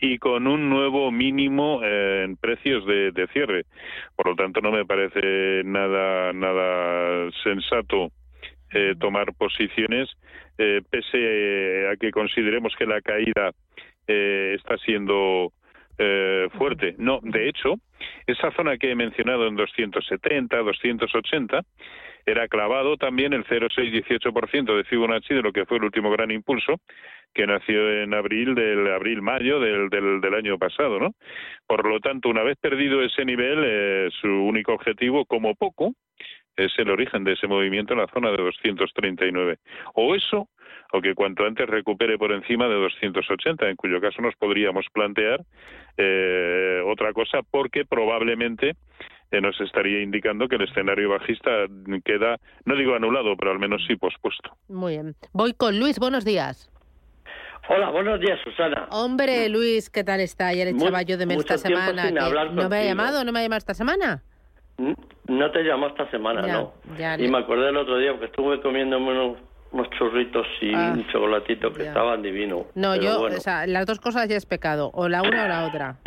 y 0.00 0.18
con 0.18 0.46
un 0.46 0.68
nuevo 0.68 1.10
mínimo 1.10 1.80
eh, 1.82 2.24
en 2.24 2.36
precios 2.36 2.84
de, 2.86 3.12
de 3.12 3.26
cierre. 3.28 3.64
Por 4.16 4.28
lo 4.28 4.34
tanto, 4.34 4.60
no 4.60 4.72
me 4.72 4.84
parece 4.84 5.62
nada, 5.64 6.32
nada 6.32 7.30
sensato 7.42 8.10
eh, 8.72 8.94
tomar 8.98 9.32
posiciones, 9.34 10.10
eh, 10.58 10.80
pese 10.90 11.88
a 11.88 11.96
que 11.96 12.10
consideremos 12.10 12.74
que 12.76 12.86
la 12.86 13.00
caída 13.00 13.52
eh, 14.06 14.54
está 14.56 14.76
siendo 14.78 15.52
eh, 15.98 16.48
fuerte. 16.56 16.94
No, 16.98 17.20
de 17.22 17.48
hecho, 17.48 17.74
esa 18.26 18.50
zona 18.52 18.78
que 18.78 18.90
he 18.90 18.94
mencionado 18.94 19.46
en 19.46 19.56
270, 19.56 20.56
280, 20.56 21.60
era 22.26 22.48
clavado 22.48 22.96
también 22.96 23.32
el 23.32 23.44
0,618% 23.44 24.76
de 24.76 24.84
Fibonacci 24.84 25.34
de 25.34 25.42
lo 25.42 25.52
que 25.52 25.66
fue 25.66 25.78
el 25.78 25.84
último 25.84 26.10
gran 26.10 26.30
impulso 26.30 26.80
que 27.34 27.46
nació 27.46 28.02
en 28.02 28.12
abril 28.14 28.54
del 28.54 28.92
abril-mayo 28.92 29.58
del, 29.58 29.88
del, 29.88 30.20
del 30.20 30.34
año 30.34 30.58
pasado, 30.58 31.00
¿no? 31.00 31.14
Por 31.66 31.88
lo 31.88 32.00
tanto, 32.00 32.28
una 32.28 32.42
vez 32.42 32.58
perdido 32.58 33.02
ese 33.02 33.24
nivel, 33.24 33.62
eh, 33.64 34.08
su 34.20 34.28
único 34.28 34.72
objetivo, 34.72 35.24
como 35.24 35.54
poco, 35.54 35.94
es 36.56 36.72
el 36.78 36.90
origen 36.90 37.24
de 37.24 37.32
ese 37.32 37.46
movimiento 37.46 37.94
en 37.94 38.00
la 38.00 38.08
zona 38.08 38.30
de 38.30 38.36
239. 38.36 39.56
O 39.94 40.14
eso, 40.14 40.48
o 40.92 41.00
que 41.00 41.14
cuanto 41.14 41.46
antes 41.46 41.66
recupere 41.66 42.18
por 42.18 42.32
encima 42.32 42.68
de 42.68 42.74
280, 42.74 43.68
en 43.68 43.76
cuyo 43.76 44.00
caso 44.00 44.20
nos 44.20 44.36
podríamos 44.36 44.86
plantear 44.92 45.40
eh, 45.96 46.82
otra 46.84 47.12
cosa, 47.12 47.40
porque 47.50 47.86
probablemente 47.86 48.74
nos 49.40 49.58
estaría 49.60 50.02
indicando 50.02 50.48
que 50.48 50.56
el 50.56 50.62
escenario 50.62 51.08
bajista 51.10 51.50
queda, 52.04 52.38
no 52.64 52.76
digo 52.76 52.94
anulado, 52.94 53.36
pero 53.36 53.52
al 53.52 53.58
menos 53.58 53.82
sí 53.86 53.96
pospuesto. 53.96 54.50
Muy 54.68 54.92
bien. 54.94 55.14
Voy 55.32 55.54
con 55.54 55.78
Luis, 55.78 55.98
buenos 55.98 56.24
días. 56.24 56.68
Hola, 57.68 57.90
buenos 57.90 58.20
días, 58.20 58.38
Susana. 58.42 58.88
Hombre, 58.90 59.48
Luis, 59.48 59.88
¿qué 59.88 60.02
tal 60.02 60.20
está? 60.20 60.48
Ayer 60.48 60.68
echaba 60.68 61.02
yo 61.02 61.16
de 61.16 61.26
menos 61.26 61.44
esta 61.44 61.58
semana. 61.58 62.02
sin 62.06 62.14
que 62.14 62.20
hablar 62.20 62.52
¿No 62.52 62.68
me 62.68 62.76
ha 62.78 62.84
llamado? 62.84 63.24
¿No 63.24 63.32
me 63.32 63.38
ha 63.38 63.42
llamado 63.42 63.58
esta 63.58 63.74
semana? 63.74 64.22
No 65.28 65.50
te 65.52 65.62
llamó 65.62 65.86
esta 65.86 66.10
semana, 66.10 66.44
Ya, 66.46 66.52
¿no? 66.54 66.74
ya, 66.98 67.16
y 67.18 67.28
me 67.28 67.38
acordé 67.38 67.68
el 67.68 67.76
otro 67.76 67.98
día 67.98 68.10
porque 68.12 68.26
estuve 68.26 68.60
comiéndome 68.60 69.12
unos, 69.12 69.38
unos 69.72 69.88
churritos 69.90 70.46
y 70.60 70.74
Ah, 70.74 70.92
un 70.94 71.06
chocolatito 71.08 71.72
que 71.72 71.84
ya. 71.84 71.88
estaban 71.88 72.22
divinos. 72.22 72.66
No, 72.74 72.94
yo, 72.96 73.20
bueno. 73.20 73.36
o 73.36 73.40
sea, 73.40 73.66
las 73.66 73.86
dos 73.86 73.98
cosas 74.00 74.28
ya 74.28 74.36
es 74.36 74.46
pecado, 74.46 74.90
o 74.94 75.08
la 75.08 75.22
una 75.22 75.44
o 75.44 75.48
la 75.48 75.64
otra. 75.66 75.96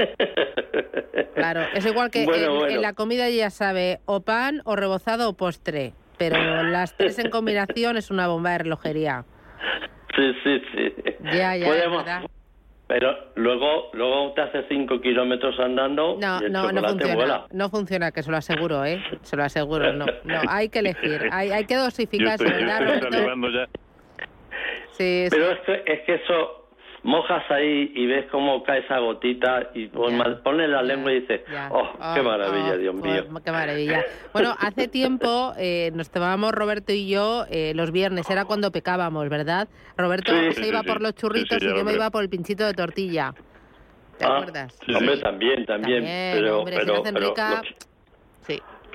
Claro, 1.35 1.61
es 1.73 1.85
igual 1.85 2.09
que 2.11 2.23
Bueno, 2.25 2.43
en, 2.45 2.49
bueno. 2.59 2.75
en 2.75 2.81
la 2.81 2.93
comida 2.93 3.29
ya 3.29 3.49
sabe 3.49 3.99
o 4.05 4.21
pan 4.21 4.61
o 4.63 4.77
rebozado 4.77 5.29
o 5.29 5.33
postre, 5.33 5.91
pero 6.17 6.63
las 6.63 6.95
tres 6.95 7.19
en 7.19 7.29
combinación 7.29 7.97
es 7.97 8.09
una 8.09 8.27
bomba 8.27 8.51
de 8.51 8.59
relojería. 8.59 9.25
Sí, 10.15 10.31
sí, 10.43 10.61
sí. 10.73 10.93
Ya, 11.37 11.57
ya, 11.57 11.67
Podemos-. 11.67 12.29
Pero 12.87 13.15
luego 13.35 13.89
luego 13.93 14.33
te 14.33 14.41
hace 14.41 14.63
cinco 14.69 15.01
kilómetros 15.01 15.59
andando 15.59 16.17
No, 16.21 16.39
y 16.41 16.45
el 16.45 16.51
no, 16.51 16.71
no 16.71 16.83
funciona. 16.87 17.15
vuela. 17.15 17.45
No 17.51 17.69
funciona, 17.69 18.11
que 18.11 18.21
se 18.21 18.29
lo 18.29 18.37
aseguro, 18.37 18.85
¿eh? 18.85 19.01
Se 19.23 19.35
lo 19.35 19.43
aseguro, 19.43 19.91
no. 19.93 20.05
No, 20.23 20.41
hay 20.47 20.69
que 20.69 20.79
elegir, 20.79 21.27
hay, 21.31 21.49
hay 21.51 21.65
que 21.65 21.73
Yo 21.73 21.83
dosificar. 21.85 22.37
Sí, 24.91 25.25
sí. 25.25 25.27
Pero 25.31 25.51
es 25.51 25.59
que, 25.61 25.83
es 25.85 26.01
que 26.05 26.13
eso 26.15 26.64
mojas 27.05 27.43
ahí 27.51 27.91
y 27.95 28.07
ves 28.07 28.25
cómo 28.31 28.63
cae 28.63 28.79
esa 28.79 28.97
gotita 28.97 29.69
y 29.75 29.87
pones 29.87 30.69
la 30.69 30.81
lengua 30.81 31.11
y 31.13 31.21
dices, 31.21 31.41
oh, 31.69 31.91
qué 32.15 32.19
Oh, 32.19 32.23
maravilla, 32.23 32.73
oh, 32.73 32.77
Dios 32.77 32.95
pues, 32.99 33.13
mío. 33.29 33.41
Qué 33.45 33.51
maravilla. 33.51 34.03
Bueno, 34.33 34.55
hace 34.59 34.87
tiempo 34.87 35.53
eh, 35.57 35.91
nos 35.93 36.09
tomábamos 36.09 36.51
Roberto 36.51 36.91
y 36.91 37.07
yo 37.07 37.45
eh, 37.49 37.73
los 37.75 37.91
viernes, 37.91 38.29
era 38.29 38.45
cuando 38.45 38.71
pecábamos, 38.71 39.29
¿verdad? 39.29 39.67
Roberto 39.95 40.31
Sí, 40.31 40.51
se 40.53 40.63
sí, 40.63 40.69
iba 40.69 40.81
sí, 40.81 40.87
por 40.87 41.01
los 41.01 41.13
churritos 41.15 41.59
sí, 41.61 41.65
y 41.65 41.77
yo 41.77 41.85
me 41.85 41.93
iba 41.93 42.09
por 42.09 42.23
el 42.23 42.29
pinchito 42.29 42.65
de 42.65 42.73
tortilla. 42.73 43.33
¿Te 44.17 44.25
Ah, 44.25 44.37
acuerdas? 44.37 44.73
Sí, 44.85 44.93
Hombre, 44.95 45.17
también, 45.17 45.65
también, 45.65 45.99
También, 46.03 46.31
pero, 46.35 46.59
hombre, 46.59 46.73
si 46.75 46.79
pero, 46.81 46.93
hacen 47.01 47.13
pero 47.13 47.27
rica, 47.29 47.49
los- 47.49 47.67
Sí. 47.67 47.75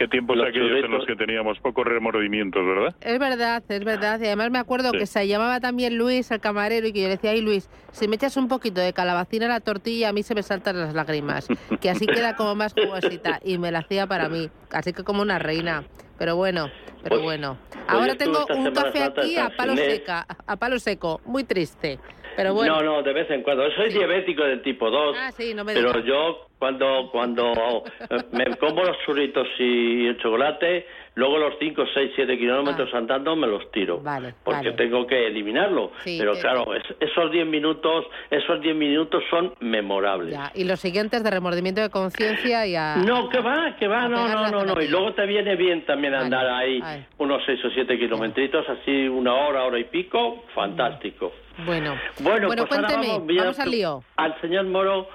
Qué 0.01 0.09
tiempos 0.09 0.35
Los 0.35 0.49
aquellos 0.49 0.83
en 0.83 0.91
los 0.93 1.05
que 1.05 1.15
teníamos 1.15 1.59
pocos 1.59 1.85
remordimientos, 1.85 2.65
¿verdad? 2.67 2.95
Es 3.03 3.19
verdad, 3.19 3.63
es 3.69 3.85
verdad. 3.85 4.19
Y 4.19 4.25
además 4.29 4.51
me 4.51 4.59
acuerdo 4.59 4.93
Sí. 4.93 4.99
que 5.01 5.05
se 5.05 5.29
llamaba 5.29 5.61
también 5.61 5.99
Luis, 5.99 6.31
el 6.31 6.41
camarero, 6.41 6.87
y 6.87 6.93
que 6.95 7.01
yo 7.03 7.09
le 7.09 7.17
decía, 7.17 7.33
ay 7.33 7.43
Luis, 7.43 7.69
si 7.93 8.09
me 8.09 8.17
echas 8.17 8.39
un 8.39 8.49
poquito 8.49 8.81
de 8.81 8.95
calabacín 8.95 9.43
a 9.43 9.49
la 9.49 9.61
tortilla, 9.61 10.09
a 10.09 10.13
mí 10.15 10.23
se 10.23 10.35
me 10.35 10.43
saltan 10.43 10.81
las 10.81 10.95
lágrimas. 10.95 11.49
Que 11.83 11.91
así 11.91 12.07
queda 12.33 12.35
como 12.35 12.55
más 12.55 12.73
jugosita. 12.73 13.41
Y 13.45 13.59
me 13.59 13.71
la 13.71 13.81
hacía 13.81 14.07
para 14.07 14.31
mí. 14.31 14.49
Así 14.73 14.95
que 14.95 15.05
como 15.05 15.21
una 15.21 15.39
reina. 15.39 15.85
Pero 16.17 16.35
bueno, 16.35 16.71
pero 17.03 17.17
Pues- 17.17 17.23
bueno. 17.23 17.59
pues 17.71 17.85
Ahora 17.87 18.15
tengo 18.15 18.47
un 18.57 18.73
café 18.73 19.03
aquí 19.03 19.37
a 19.37 19.51
palo, 19.55 19.77
seca, 19.77 20.27
a 20.47 20.57
palo 20.57 20.79
seco. 20.79 21.21
Muy 21.27 21.45
triste. 21.45 21.99
Pero 22.37 22.55
bueno. 22.55 22.77
No, 22.77 22.83
no, 22.83 23.03
de 23.03 23.13
vez 23.13 23.31
en 23.31 23.43
cuando. 23.43 23.71
Soy 23.73 23.91
diabético 23.91 24.45
del 24.45 24.63
tipo 24.63 24.91
2. 24.91 25.17
Ah, 25.19 25.33
sí, 25.33 25.55
no 25.55 25.65
me 25.65 25.75
Pero 25.75 25.99
yo 26.01 26.47
cuando 26.59 27.09
cuando 27.11 27.85
eh, 28.11 28.17
me 28.33 28.57
como 28.57 28.83
los 28.85 28.97
churritos 29.05 29.47
y 29.59 30.07
el 30.07 30.19
chocolate, 30.19 30.87
luego 31.15 31.39
los 31.39 31.55
5, 31.59 31.85
6, 31.93 32.13
7 32.15 32.39
kilómetros 32.39 32.93
andando 32.95 33.35
me 33.37 33.47
los 33.47 33.71
tiro. 33.73 33.97
Ah. 34.01 34.03
Vale, 34.05 34.35
Porque 34.45 34.71
vale. 34.71 34.77
tengo 34.77 35.07
que 35.07 35.27
eliminarlo. 35.27 35.93
Sí, 36.05 36.17
Pero 36.19 36.35
claro, 36.35 36.75
es- 36.75 36.83
esos 37.01 37.31
10 37.31 37.47
minutos, 37.47 38.07
esos 38.31 38.61
10 38.61 38.75
minutos 38.77 39.23
son 39.31 39.53
memorables. 39.61 40.33
Ya, 40.35 40.51
Y 40.55 40.65
los 40.65 40.81
siguientes 40.81 41.23
de 41.23 41.31
remordimiento 41.31 41.81
de 41.81 41.91
conciencia 41.91 42.67
y 42.67 42.77
a... 42.77 42.97
No, 42.97 43.29
que 43.29 43.41
va, 43.41 43.77
que 43.77 43.87
va, 43.89 44.09
no, 44.09 44.29
no, 44.29 44.49
no, 44.51 44.65
no. 44.65 44.81
Y 44.81 44.89
luego 44.89 45.13
te 45.15 45.27
viene 45.27 45.57
bien 45.57 45.85
también 45.85 46.13
Vale, 46.13 46.25
andar 46.25 46.47
ahí 46.49 46.81
vale. 46.81 47.07
unos 47.19 47.43
6 47.45 47.65
o 47.65 47.71
7 47.71 47.99
kilometritos, 47.99 48.67
así 48.69 49.09
una 49.09 49.35
hora, 49.35 49.65
hora 49.65 49.79
y 49.79 49.85
pico, 49.85 50.45
fantástico. 50.55 51.33
Bueno, 51.67 51.97
Bueno, 52.21 52.49
bueno 52.49 52.65
pues 52.67 52.73
ahora 52.73 52.89
cuénteme, 52.89 53.13
vamos, 53.13 53.27
voy 53.27 53.39
a 53.39 53.43
vamos 53.43 53.59
al 53.61 53.71
lío. 53.71 54.05
Al 54.17 54.41
señor 54.41 54.65
Moro, 54.67 55.09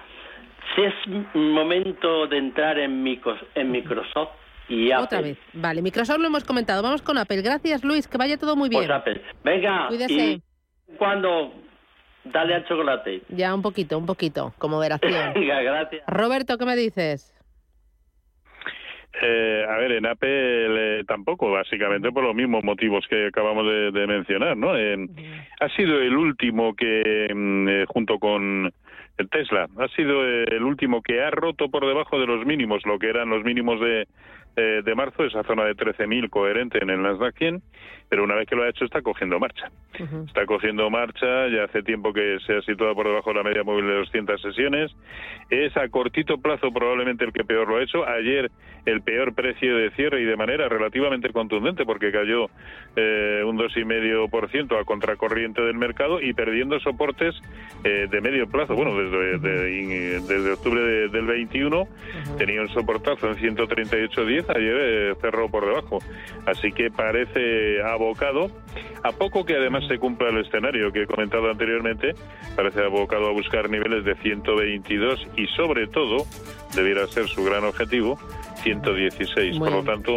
si 0.75 0.81
es 0.83 0.93
momento 1.33 2.27
de 2.27 2.37
entrar 2.37 2.77
en 2.79 3.01
Microsoft 3.03 4.29
y 4.69 4.91
Apple. 4.91 5.03
Otra 5.05 5.21
vez. 5.21 5.37
Vale, 5.53 5.81
Microsoft 5.81 6.19
lo 6.19 6.27
hemos 6.27 6.43
comentado. 6.43 6.81
Vamos 6.83 7.01
con 7.01 7.17
Apple. 7.17 7.41
Gracias, 7.41 7.83
Luis. 7.83 8.07
Que 8.07 8.17
vaya 8.17 8.37
todo 8.37 8.55
muy 8.55 8.69
bien. 8.69 8.83
Pues 8.85 8.91
Apple. 8.97 9.21
Venga, 9.43 9.87
Cuídese. 9.87 10.13
y 10.13 10.41
cuando 10.97 11.53
dale 12.23 12.55
al 12.55 12.65
chocolate. 12.67 13.21
Ya 13.29 13.53
un 13.53 13.61
poquito, 13.61 13.97
un 13.97 14.05
poquito, 14.05 14.53
como 14.57 14.79
veración. 14.79 15.11
Venga, 15.35 15.61
gracias. 15.61 16.03
Roberto, 16.07 16.57
¿qué 16.57 16.65
me 16.65 16.75
dices? 16.75 17.31
Eh, 19.21 19.65
a 19.69 19.77
ver, 19.77 19.93
en 19.93 20.05
Apple 20.05 20.99
eh, 20.99 21.03
tampoco, 21.07 21.49
básicamente 21.49 22.11
por 22.11 22.23
los 22.23 22.35
mismos 22.35 22.65
motivos 22.65 23.05
que 23.09 23.27
acabamos 23.27 23.65
de, 23.65 23.91
de 23.91 24.07
mencionar, 24.07 24.57
¿no? 24.57 24.75
En- 24.77 25.09
ha 25.61 25.69
sido 25.69 26.01
el 26.01 26.17
último 26.17 26.75
que, 26.75 27.29
mm, 27.33 27.67
eh, 27.69 27.85
junto 27.87 28.19
con 28.19 28.73
el 29.17 29.29
Tesla, 29.29 29.69
ha 29.79 29.87
sido 29.95 30.25
eh, 30.27 30.43
el 30.51 30.63
último 30.63 31.01
que 31.01 31.21
ha 31.23 31.31
roto 31.31 31.69
por 31.69 31.87
debajo 31.87 32.19
de 32.19 32.27
los 32.27 32.45
mínimos, 32.45 32.85
lo 32.85 32.99
que 32.99 33.07
eran 33.07 33.29
los 33.29 33.41
mínimos 33.45 33.79
de, 33.79 34.01
eh, 34.01 34.05
de 34.55 34.95
marzo, 34.95 35.25
esa 35.25 35.43
zona 35.43 35.65
de 35.65 35.75
13.000 35.75 36.29
coherente 36.29 36.81
en 36.81 36.89
el 36.89 37.01
Nasdaq 37.01 37.37
100, 37.37 37.61
pero 38.09 38.23
una 38.23 38.35
vez 38.35 38.47
que 38.47 38.55
lo 38.55 38.63
ha 38.63 38.69
hecho 38.69 38.85
está 38.85 39.01
cogiendo 39.01 39.39
marcha. 39.39 39.69
Está 40.27 40.45
cogiendo 40.45 40.89
marcha, 40.89 41.47
ya 41.47 41.63
hace 41.65 41.81
tiempo 41.83 42.11
que 42.13 42.37
se 42.45 42.57
ha 42.57 42.61
situado 42.61 42.93
por 42.95 43.07
debajo 43.07 43.31
de 43.31 43.37
la 43.37 43.43
media 43.43 43.63
móvil 43.63 43.87
de 43.87 43.95
200 43.95 44.41
sesiones. 44.41 44.91
Es 45.49 45.75
a 45.77 45.87
cortito 45.89 46.37
plazo 46.37 46.71
probablemente 46.71 47.23
el 47.25 47.31
que 47.33 47.43
peor 47.43 47.67
lo 47.67 47.77
ha 47.77 47.83
hecho. 47.83 48.05
Ayer 48.07 48.51
el 48.85 49.01
peor 49.01 49.33
precio 49.33 49.75
de 49.77 49.89
cierre 49.91 50.21
y 50.21 50.25
de 50.25 50.35
manera 50.35 50.67
relativamente 50.69 51.29
contundente 51.31 51.85
porque 51.85 52.11
cayó 52.11 52.47
eh, 52.95 53.41
un 53.45 53.57
2,5% 53.57 54.79
a 54.79 54.83
contracorriente 54.85 55.61
del 55.61 55.75
mercado 55.77 56.21
y 56.21 56.33
perdiendo 56.33 56.79
soportes 56.79 57.33
eh, 57.83 58.07
de 58.09 58.21
medio 58.21 58.47
plazo. 58.47 58.75
Bueno, 58.75 58.95
desde, 58.97 59.39
de- 59.39 60.19
desde 60.21 60.51
octubre 60.51 60.81
de- 60.81 61.07
del 61.09 61.25
21 61.25 61.87
tenía 62.37 62.61
un 62.61 62.69
soportazo 62.69 63.27
en 63.31 63.35
138.10, 63.37 64.49
ayer 64.55 64.75
eh, 64.79 65.13
cerró 65.21 65.49
por 65.49 65.65
debajo. 65.65 65.99
Así 66.45 66.71
que 66.71 66.91
parece 66.91 67.81
abocado, 67.95 68.51
a 69.03 69.11
poco 69.11 69.45
que 69.45 69.55
además 69.55 69.83
se 69.87 69.97
cumpla 69.97 70.29
el 70.29 70.45
escenario 70.45 70.91
que 70.91 71.03
he 71.03 71.07
comentado 71.07 71.49
anteriormente, 71.49 72.13
parece 72.55 72.83
abocado 72.83 73.27
a 73.27 73.31
buscar 73.31 73.69
niveles 73.69 74.05
de 74.05 74.15
122 74.15 75.27
y 75.37 75.47
sobre 75.47 75.87
todo, 75.87 76.25
debiera 76.75 77.07
ser 77.07 77.27
su 77.27 77.43
gran 77.43 77.63
objetivo, 77.63 78.19
116. 78.63 79.57
Muy 79.57 79.69
Por 79.69 79.77
lo 79.77 79.83
tanto, 79.83 80.15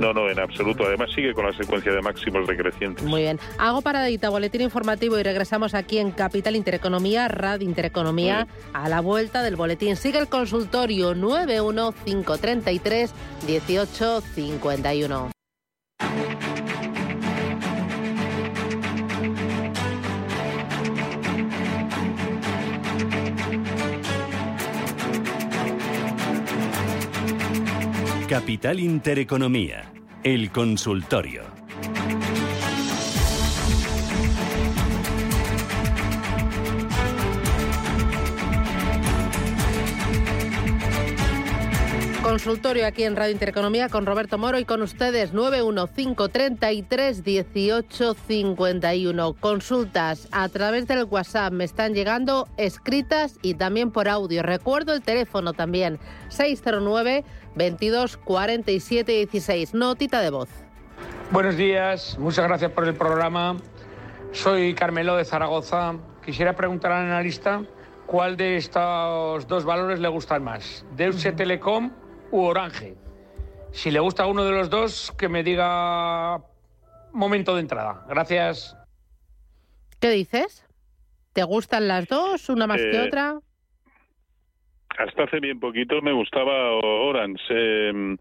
no, 0.00 0.12
no, 0.12 0.28
en 0.28 0.38
absoluto. 0.38 0.84
Además 0.84 1.10
sigue 1.14 1.32
con 1.32 1.46
la 1.46 1.52
secuencia 1.54 1.92
de 1.92 2.02
máximos 2.02 2.46
decrecientes. 2.46 3.04
Muy 3.04 3.22
bien. 3.22 3.38
Hago 3.58 3.80
paradita, 3.80 4.28
boletín 4.28 4.60
informativo 4.60 5.18
y 5.18 5.22
regresamos 5.22 5.74
aquí 5.74 5.98
en 5.98 6.10
Capital 6.10 6.56
Intereconomía, 6.56 7.28
Radio 7.28 7.66
Intereconomía, 7.66 8.46
a 8.72 8.88
la 8.88 9.00
vuelta 9.00 9.42
del 9.42 9.56
boletín. 9.56 9.96
Sigue 9.96 10.18
el 10.18 10.28
consultorio 10.28 11.14
91533 11.14 13.14
1851. 13.46 15.30
Capital 28.28 28.80
Intereconomía, 28.80 29.92
el 30.24 30.50
consultorio. 30.50 31.44
Consultorio 42.20 42.88
aquí 42.88 43.04
en 43.04 43.14
Radio 43.14 43.32
Intereconomía 43.32 43.88
con 43.88 44.04
Roberto 44.04 44.38
Moro 44.38 44.58
y 44.58 44.64
con 44.64 44.82
ustedes 44.82 45.32
91533 45.32 47.24
1851. 47.24 49.34
Consultas 49.34 50.26
a 50.32 50.48
través 50.48 50.88
del 50.88 51.04
WhatsApp 51.04 51.52
me 51.52 51.62
están 51.62 51.94
llegando 51.94 52.48
escritas 52.56 53.38
y 53.42 53.54
también 53.54 53.92
por 53.92 54.08
audio. 54.08 54.42
Recuerdo 54.42 54.92
el 54.92 55.02
teléfono 55.02 55.52
también 55.52 56.00
609 56.28 57.24
22 57.56 58.16
47 58.18 59.12
16. 59.12 59.74
Notita 59.74 60.20
de 60.20 60.30
voz. 60.30 60.48
Buenos 61.32 61.56
días, 61.56 62.16
muchas 62.18 62.46
gracias 62.46 62.70
por 62.70 62.86
el 62.86 62.94
programa. 62.94 63.56
Soy 64.32 64.74
Carmelo 64.74 65.16
de 65.16 65.24
Zaragoza. 65.24 65.94
Quisiera 66.24 66.54
preguntar 66.54 66.92
al 66.92 67.06
analista 67.06 67.62
cuál 68.06 68.36
de 68.36 68.56
estos 68.56 69.46
dos 69.48 69.64
valores 69.64 69.98
le 69.98 70.08
gustan 70.08 70.44
más, 70.44 70.84
Deutsche 70.94 71.32
Telekom 71.32 71.90
u 72.30 72.42
Orange. 72.42 72.94
Si 73.72 73.90
le 73.90 74.00
gusta 74.00 74.26
uno 74.26 74.44
de 74.44 74.52
los 74.52 74.70
dos, 74.70 75.12
que 75.18 75.28
me 75.28 75.42
diga 75.42 76.40
momento 77.12 77.54
de 77.54 77.60
entrada. 77.62 78.04
Gracias. 78.08 78.76
¿Qué 79.98 80.10
dices? 80.10 80.64
¿Te 81.32 81.42
gustan 81.42 81.88
las 81.88 82.06
dos, 82.06 82.48
una 82.48 82.66
más 82.66 82.78
que 82.78 82.90
Eh, 82.96 83.06
otra? 83.06 83.40
Hasta 84.98 85.24
hace 85.24 85.40
bien 85.40 85.60
poquito 85.60 86.00
me 86.02 86.12
gustaba 86.12 86.72
Orange. 86.72 87.42
eh, 87.50 88.16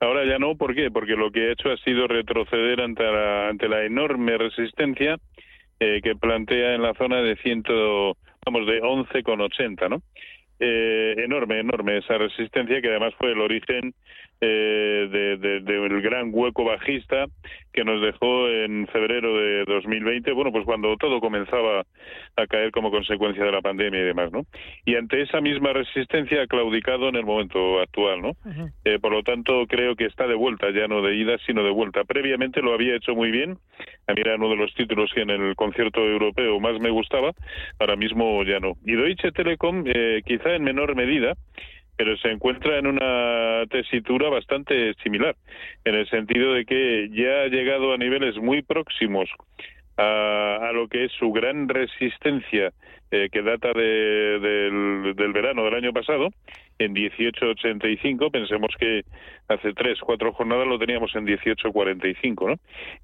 ahora 0.00 0.24
ya 0.24 0.38
no, 0.38 0.56
¿por 0.56 0.74
qué? 0.74 0.90
Porque 0.90 1.16
lo 1.16 1.30
que 1.30 1.48
ha 1.48 1.52
hecho 1.52 1.70
ha 1.70 1.76
sido 1.78 2.06
retroceder 2.06 2.80
ante 2.80 3.02
la, 3.02 3.48
ante 3.48 3.68
la 3.68 3.84
enorme 3.84 4.38
resistencia 4.38 5.18
eh, 5.80 6.00
que 6.02 6.14
plantea 6.16 6.74
en 6.74 6.82
la 6.82 6.94
zona 6.94 7.20
de 7.20 7.36
ciento, 7.36 8.16
vamos, 8.44 8.66
de 8.66 8.80
11,80, 8.80 9.90
¿no? 9.90 10.02
Eh, 10.60 11.14
enorme, 11.18 11.58
enorme 11.58 11.98
esa 11.98 12.16
resistencia 12.16 12.80
que 12.80 12.88
además 12.88 13.12
fue 13.18 13.32
el 13.32 13.40
origen 13.40 13.92
eh, 14.40 15.08
de- 15.10 15.36
de- 15.38 15.60
del 15.60 16.02
gran 16.02 16.28
hueco 16.32 16.64
bajista 16.64 17.26
que 17.72 17.82
nos 17.84 18.00
dejó 18.02 18.48
en 18.48 18.86
febrero 18.88 19.36
de 19.38 19.64
2020, 19.64 20.30
bueno, 20.32 20.52
pues 20.52 20.64
cuando 20.64 20.96
todo 20.96 21.20
comenzaba 21.20 21.84
a 22.36 22.46
caer 22.46 22.70
como 22.72 22.90
consecuencia 22.90 23.42
de 23.44 23.52
la 23.52 23.62
pandemia 23.62 24.00
y 24.00 24.04
demás, 24.04 24.32
¿no? 24.32 24.42
Y 24.84 24.96
ante 24.96 25.22
esa 25.22 25.40
misma 25.40 25.72
resistencia 25.72 26.42
ha 26.42 26.46
claudicado 26.46 27.08
en 27.08 27.16
el 27.16 27.24
momento 27.24 27.80
actual, 27.80 28.20
¿no? 28.22 28.32
Eh, 28.84 28.98
por 29.00 29.12
lo 29.12 29.22
tanto, 29.22 29.66
creo 29.66 29.96
que 29.96 30.04
está 30.06 30.26
de 30.26 30.34
vuelta, 30.34 30.70
ya 30.70 30.88
no 30.88 31.00
de 31.00 31.14
ida, 31.16 31.38
sino 31.46 31.64
de 31.64 31.70
vuelta. 31.70 32.04
Previamente 32.04 32.60
lo 32.60 32.74
había 32.74 32.96
hecho 32.96 33.14
muy 33.14 33.30
bien. 33.30 33.56
A 34.06 34.12
mí 34.12 34.20
era 34.20 34.34
uno 34.36 34.50
de 34.50 34.56
los 34.56 34.74
títulos 34.74 35.10
que 35.14 35.22
en 35.22 35.30
el 35.30 35.56
concierto 35.56 36.00
europeo 36.04 36.60
más 36.60 36.78
me 36.80 36.90
gustaba. 36.90 37.32
Ahora 37.78 37.96
mismo 37.96 38.42
ya 38.44 38.60
no. 38.60 38.74
Y 38.84 38.92
Deutsche 38.94 39.32
Telekom, 39.32 39.84
eh, 39.86 40.20
quizá 40.26 40.43
en 40.54 40.64
menor 40.64 40.94
medida, 40.96 41.34
pero 41.96 42.16
se 42.16 42.28
encuentra 42.28 42.78
en 42.78 42.86
una 42.88 43.64
tesitura 43.70 44.28
bastante 44.28 44.94
similar, 45.02 45.36
en 45.84 45.94
el 45.94 46.08
sentido 46.08 46.52
de 46.54 46.64
que 46.64 47.08
ya 47.12 47.42
ha 47.42 47.46
llegado 47.46 47.92
a 47.92 47.96
niveles 47.98 48.36
muy 48.36 48.62
próximos 48.62 49.30
a, 49.96 50.56
a 50.68 50.72
lo 50.72 50.88
que 50.88 51.04
es 51.04 51.12
su 51.12 51.30
gran 51.30 51.68
resistencia 51.68 52.72
eh, 53.12 53.28
que 53.30 53.42
data 53.42 53.72
de- 53.72 54.40
del, 54.40 55.14
del 55.14 55.32
verano 55.32 55.62
del 55.64 55.74
año 55.74 55.92
pasado, 55.92 56.30
en 56.80 56.94
18.85, 56.96 58.32
pensemos 58.32 58.70
que 58.76 59.02
hace 59.46 59.72
tres, 59.72 60.00
cuatro 60.00 60.32
jornadas 60.32 60.66
lo 60.66 60.80
teníamos 60.80 61.14
en 61.14 61.24
18.45, 61.26 62.48
¿no? 62.48 62.54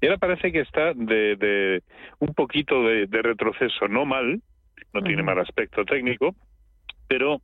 Y 0.01 0.07
ahora 0.07 0.17
parece 0.17 0.51
que 0.51 0.59
está 0.59 0.93
de, 0.93 1.37
de 1.37 1.81
un 2.19 2.33
poquito 2.33 2.83
de, 2.83 3.07
de 3.07 3.21
retroceso, 3.21 3.87
no 3.87 4.05
mal, 4.05 4.41
no 4.93 5.01
tiene 5.01 5.23
mal 5.23 5.39
aspecto 5.39 5.85
técnico, 5.85 6.35
pero 7.11 7.41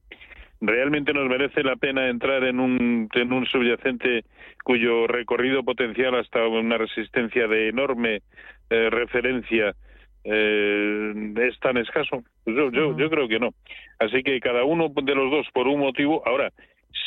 ¿realmente 0.61 1.11
nos 1.11 1.27
merece 1.27 1.61
la 1.61 1.75
pena 1.75 2.07
entrar 2.07 2.45
en 2.45 2.61
un, 2.61 3.09
en 3.13 3.33
un 3.33 3.45
subyacente 3.47 4.23
cuyo 4.63 5.07
recorrido 5.07 5.61
potencial 5.61 6.15
hasta 6.15 6.47
una 6.47 6.77
resistencia 6.77 7.49
de 7.49 7.67
enorme 7.67 8.21
eh, 8.69 8.89
referencia 8.89 9.75
eh, 10.23 11.33
es 11.35 11.59
tan 11.59 11.75
escaso? 11.75 12.23
Pues 12.45 12.55
yo, 12.55 12.71
yo, 12.71 12.97
yo 12.97 13.09
creo 13.09 13.27
que 13.27 13.39
no. 13.39 13.49
Así 13.99 14.23
que 14.23 14.39
cada 14.39 14.63
uno 14.63 14.87
de 14.87 15.15
los 15.15 15.29
dos 15.29 15.47
por 15.53 15.67
un 15.67 15.81
motivo. 15.81 16.25
Ahora, 16.25 16.53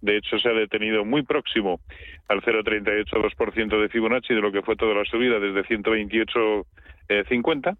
De 0.00 0.16
hecho, 0.16 0.38
se 0.40 0.48
ha 0.48 0.52
detenido 0.52 1.04
muy 1.04 1.22
próximo 1.22 1.78
al 2.26 2.42
0,382% 2.42 3.80
de 3.80 3.88
Fibonacci 3.88 4.34
de 4.34 4.40
lo 4.40 4.50
que 4.50 4.62
fue 4.62 4.74
toda 4.74 4.94
la 4.94 5.04
subida 5.04 5.38
desde 5.38 5.62
128,50 5.62 7.76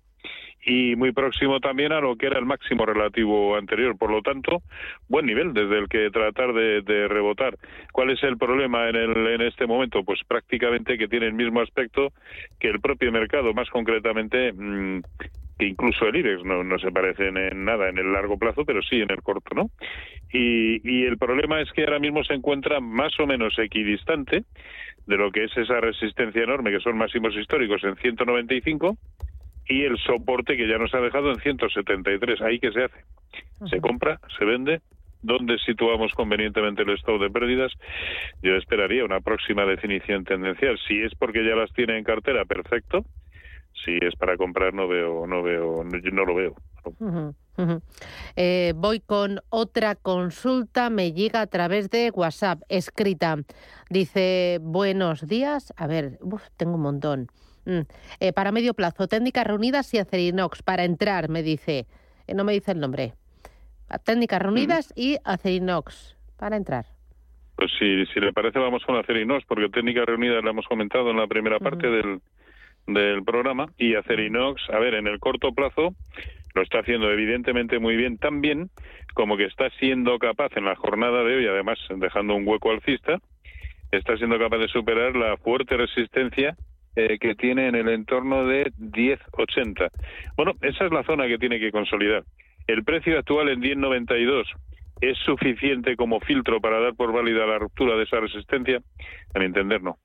y 0.64 0.94
muy 0.96 1.12
próximo 1.12 1.60
también 1.60 1.92
a 1.92 2.00
lo 2.00 2.16
que 2.16 2.26
era 2.26 2.38
el 2.38 2.46
máximo 2.46 2.86
relativo 2.86 3.56
anterior. 3.56 3.96
Por 3.98 4.10
lo 4.10 4.22
tanto, 4.22 4.62
buen 5.08 5.26
nivel 5.26 5.52
desde 5.52 5.78
el 5.78 5.88
que 5.88 6.10
tratar 6.10 6.52
de, 6.52 7.08
rebotar. 7.08 7.56
¿Cuál 7.92 8.10
es 8.10 8.22
el 8.22 8.38
problema 8.38 8.88
en, 8.88 8.96
el, 8.96 9.26
en 9.26 9.42
este 9.42 9.66
momento? 9.66 10.04
Pues 10.04 10.20
prácticamente 10.26 10.96
que 10.96 11.08
tiene 11.08 11.26
el 11.26 11.34
mismo 11.34 11.60
aspecto 11.60 12.12
que 12.60 12.68
el 12.68 12.80
propio 12.80 13.10
mercado, 13.10 13.52
más 13.52 13.68
concretamente 13.70 14.52
mm, 14.52 15.00
que 15.58 15.66
incluso 15.66 16.06
el 16.06 16.16
IBEX. 16.16 16.44
No, 16.44 16.62
no 16.62 16.78
se 16.78 16.92
parecen 16.92 17.36
en 17.36 17.64
nada 17.64 17.88
en 17.88 17.98
el 17.98 18.12
largo 18.12 18.38
plazo, 18.38 18.64
pero 18.64 18.82
sí 18.82 19.00
en 19.00 19.10
el 19.10 19.22
corto, 19.22 19.54
¿no? 19.54 19.70
Y, 20.32 20.80
y 20.88 21.04
el 21.04 21.18
problema 21.18 21.60
es 21.60 21.70
que 21.72 21.82
ahora 21.82 21.98
mismo 21.98 22.22
se 22.24 22.34
encuentra 22.34 22.80
más 22.80 23.18
o 23.18 23.26
menos 23.26 23.58
equidistante 23.58 24.44
de 25.06 25.16
lo 25.16 25.30
que 25.32 25.44
es 25.44 25.56
esa 25.56 25.80
resistencia 25.80 26.42
enorme, 26.42 26.70
que 26.70 26.80
son 26.80 26.96
máximos 26.96 27.34
históricos 27.36 27.82
en 27.84 27.96
195 27.96 28.96
y 29.66 29.84
el 29.84 29.98
soporte 29.98 30.56
que 30.56 30.68
ya 30.68 30.78
nos 30.78 30.92
ha 30.94 31.00
dejado 31.00 31.30
en 31.30 31.40
173. 31.40 32.40
Ahí 32.42 32.58
que 32.58 32.72
se 32.72 32.84
hace. 32.84 33.04
Se 33.70 33.80
compra, 33.80 34.20
se 34.38 34.44
vende. 34.44 34.80
¿Dónde 35.22 35.56
situamos 35.58 36.12
convenientemente 36.14 36.82
el 36.82 36.90
stop 36.90 37.20
de 37.20 37.30
pérdidas? 37.30 37.72
Yo 38.42 38.56
esperaría 38.56 39.04
una 39.04 39.20
próxima 39.20 39.64
definición 39.64 40.24
tendencial. 40.24 40.78
Si 40.88 41.00
es 41.00 41.14
porque 41.14 41.44
ya 41.44 41.54
las 41.54 41.72
tiene 41.72 41.96
en 41.96 42.04
cartera, 42.04 42.44
perfecto. 42.44 43.04
Si 43.84 43.96
es 44.02 44.16
para 44.16 44.36
comprar, 44.36 44.74
no 44.74 44.88
veo, 44.88 45.26
no 45.26 45.42
veo, 45.42 45.84
no, 45.84 46.24
lo 46.24 46.34
veo. 46.34 46.54
Eh, 48.36 48.72
voy 48.76 49.00
con 49.00 49.40
otra 49.48 49.94
consulta, 49.94 50.90
me 50.90 51.12
llega 51.12 51.40
a 51.40 51.46
través 51.46 51.88
de 51.88 52.10
WhatsApp, 52.10 52.60
escrita. 52.68 53.38
Dice, 53.90 54.58
buenos 54.60 55.26
días. 55.26 55.72
A 55.76 55.86
ver, 55.86 56.18
uf, 56.20 56.42
tengo 56.56 56.74
un 56.74 56.82
montón. 56.82 57.28
Mm. 57.64 57.80
Eh, 58.20 58.32
para 58.32 58.52
medio 58.52 58.74
plazo, 58.74 59.06
técnicas 59.06 59.46
reunidas 59.46 59.92
y 59.94 59.98
Acerinox. 59.98 60.62
Para 60.62 60.84
entrar, 60.84 61.28
me 61.28 61.42
dice. 61.42 61.86
Eh, 62.26 62.34
no 62.34 62.44
me 62.44 62.52
dice 62.52 62.72
el 62.72 62.80
nombre. 62.80 63.14
Técnicas 64.04 64.40
reunidas 64.40 64.92
y 64.96 65.16
Acerinox. 65.24 66.16
Para 66.38 66.56
entrar. 66.56 66.86
Pues 67.56 67.70
si, 67.78 68.06
si 68.06 68.20
le 68.20 68.32
parece, 68.32 68.58
vamos 68.58 68.82
con 68.84 68.96
Acerinox, 68.96 69.44
porque 69.46 69.68
técnicas 69.68 70.06
reunidas 70.06 70.42
la 70.42 70.50
hemos 70.50 70.66
comentado 70.66 71.10
en 71.10 71.18
la 71.18 71.26
primera 71.26 71.58
parte 71.58 71.88
del, 71.88 72.20
del 72.86 73.22
programa. 73.22 73.66
Y 73.76 73.94
Acerinox, 73.94 74.62
a 74.70 74.78
ver, 74.78 74.94
en 74.94 75.06
el 75.06 75.18
corto 75.20 75.52
plazo 75.52 75.94
lo 76.54 76.62
está 76.62 76.80
haciendo 76.80 77.10
evidentemente 77.10 77.78
muy 77.78 77.96
bien, 77.96 78.18
tan 78.18 78.40
bien 78.40 78.70
como 79.14 79.36
que 79.36 79.44
está 79.44 79.70
siendo 79.78 80.18
capaz 80.18 80.56
en 80.56 80.64
la 80.64 80.76
jornada 80.76 81.22
de 81.24 81.36
hoy, 81.36 81.46
además 81.46 81.78
dejando 81.96 82.34
un 82.34 82.46
hueco 82.46 82.70
alcista, 82.70 83.18
está 83.90 84.16
siendo 84.16 84.38
capaz 84.38 84.58
de 84.58 84.68
superar 84.68 85.16
la 85.16 85.36
fuerte 85.36 85.76
resistencia 85.76 86.56
eh, 86.96 87.18
que 87.18 87.34
tiene 87.34 87.68
en 87.68 87.74
el 87.74 87.88
entorno 87.88 88.46
de 88.46 88.72
10.80. 88.78 89.90
Bueno, 90.36 90.52
esa 90.60 90.86
es 90.86 90.92
la 90.92 91.02
zona 91.04 91.26
que 91.26 91.38
tiene 91.38 91.58
que 91.58 91.72
consolidar. 91.72 92.24
El 92.66 92.84
precio 92.84 93.18
actual 93.18 93.48
en 93.48 93.60
10.92 93.60 94.44
es 95.00 95.18
suficiente 95.18 95.96
como 95.96 96.20
filtro 96.20 96.60
para 96.60 96.80
dar 96.80 96.94
por 96.94 97.12
válida 97.12 97.46
la 97.46 97.58
ruptura 97.58 97.96
de 97.96 98.04
esa 98.04 98.20
resistencia. 98.20 98.80
A 99.34 99.38
mi 99.38 99.46
entender, 99.46 99.82
no. 99.82 99.98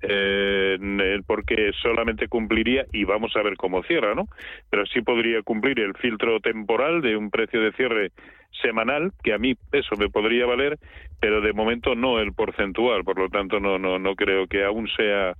Eh, 0.00 0.78
porque 1.26 1.72
solamente 1.82 2.28
cumpliría, 2.28 2.86
y 2.92 3.04
vamos 3.04 3.34
a 3.36 3.42
ver 3.42 3.56
cómo 3.56 3.82
cierra, 3.82 4.14
¿no? 4.14 4.28
Pero 4.70 4.86
sí 4.86 5.02
podría 5.02 5.42
cumplir 5.42 5.80
el 5.80 5.94
filtro 5.94 6.40
temporal 6.40 7.02
de 7.02 7.16
un 7.16 7.30
precio 7.30 7.60
de 7.60 7.72
cierre 7.72 8.12
semanal, 8.62 9.12
que 9.22 9.32
a 9.32 9.38
mí 9.38 9.54
eso 9.72 9.96
me 9.96 10.08
podría 10.08 10.46
valer, 10.46 10.78
pero 11.20 11.40
de 11.40 11.52
momento 11.52 11.94
no 11.94 12.18
el 12.20 12.32
porcentual, 12.32 13.04
por 13.04 13.18
lo 13.18 13.28
tanto 13.28 13.60
no 13.60 13.78
no 13.78 13.98
no 13.98 14.14
creo 14.14 14.46
que 14.46 14.64
aún 14.64 14.88
sea 14.96 15.34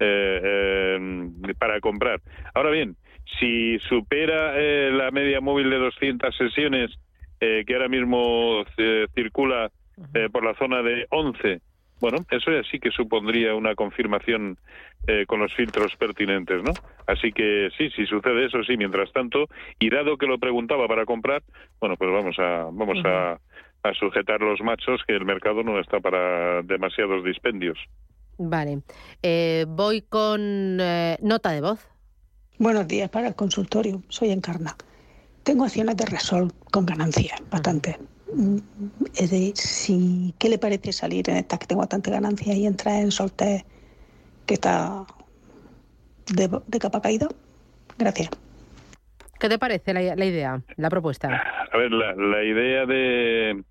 eh, 0.00 0.40
eh, 0.42 1.54
para 1.58 1.80
comprar. 1.80 2.20
Ahora 2.54 2.70
bien, 2.70 2.96
si 3.38 3.78
supera 3.80 4.54
eh, 4.56 4.90
la 4.92 5.10
media 5.10 5.40
móvil 5.40 5.70
de 5.70 5.78
200 5.78 6.36
sesiones 6.36 6.90
eh, 7.40 7.64
que 7.66 7.74
ahora 7.74 7.88
mismo 7.88 8.64
circula 9.14 9.70
por 10.32 10.44
la 10.44 10.54
zona 10.54 10.82
de 10.82 11.06
11, 11.10 11.60
bueno, 12.00 12.18
eso 12.30 12.50
ya 12.50 12.62
sí 12.70 12.78
que 12.78 12.90
supondría 12.90 13.54
una 13.54 13.74
confirmación 13.74 14.58
eh, 15.06 15.24
con 15.26 15.40
los 15.40 15.52
filtros 15.54 15.94
pertinentes, 15.96 16.62
¿no? 16.62 16.72
Así 17.06 17.32
que 17.32 17.70
sí, 17.76 17.90
si 17.90 18.06
sucede 18.06 18.46
eso, 18.46 18.62
sí. 18.64 18.76
Mientras 18.76 19.12
tanto, 19.12 19.46
y 19.78 19.90
dado 19.90 20.16
que 20.16 20.26
lo 20.26 20.38
preguntaba 20.38 20.86
para 20.88 21.06
comprar, 21.06 21.42
bueno, 21.80 21.96
pues 21.96 22.10
vamos 22.10 22.38
a 22.38 22.68
vamos 22.72 22.98
a, 23.04 23.38
a 23.82 23.94
sujetar 23.94 24.40
los 24.40 24.60
machos 24.60 25.02
que 25.06 25.14
el 25.14 25.24
mercado 25.24 25.62
no 25.62 25.78
está 25.78 26.00
para 26.00 26.62
demasiados 26.62 27.24
dispendios. 27.24 27.78
Vale. 28.38 28.82
Eh, 29.22 29.64
voy 29.68 30.02
con 30.02 30.78
eh, 30.80 31.16
nota 31.22 31.50
de 31.50 31.60
voz. 31.60 31.86
Buenos 32.58 32.86
días 32.88 33.10
para 33.10 33.28
el 33.28 33.34
consultorio. 33.34 34.02
Soy 34.08 34.30
Encarna. 34.30 34.76
Tengo 35.42 35.64
acciones 35.64 35.96
de 35.96 36.06
Resol 36.06 36.52
con 36.70 36.86
ganancias, 36.86 37.42
bastante. 37.50 37.98
Mm, 37.98 38.13
Es 39.14 39.30
de, 39.30 39.52
si, 39.54 40.34
¿Qué 40.38 40.48
le 40.48 40.58
parece 40.58 40.92
salir 40.92 41.28
en 41.30 41.36
estas 41.36 41.58
que 41.58 41.66
tengo 41.66 41.80
bastante 41.80 42.10
ganancias 42.10 42.56
y 42.56 42.66
entrar 42.66 43.00
en 43.00 43.10
Soltec 43.10 43.64
que 44.46 44.54
está 44.54 45.04
de, 46.34 46.48
de 46.66 46.78
capa 46.78 47.00
caída? 47.00 47.28
Gracias. 47.98 48.30
¿Qué 49.38 49.48
te 49.48 49.58
parece 49.58 49.92
la, 49.92 50.16
la 50.16 50.24
idea, 50.24 50.62
la 50.76 50.90
propuesta? 50.90 51.42
A 51.72 51.76
ver, 51.76 51.92
la, 51.92 52.14
la 52.14 52.42
idea 52.42 52.86
de, 52.86 53.62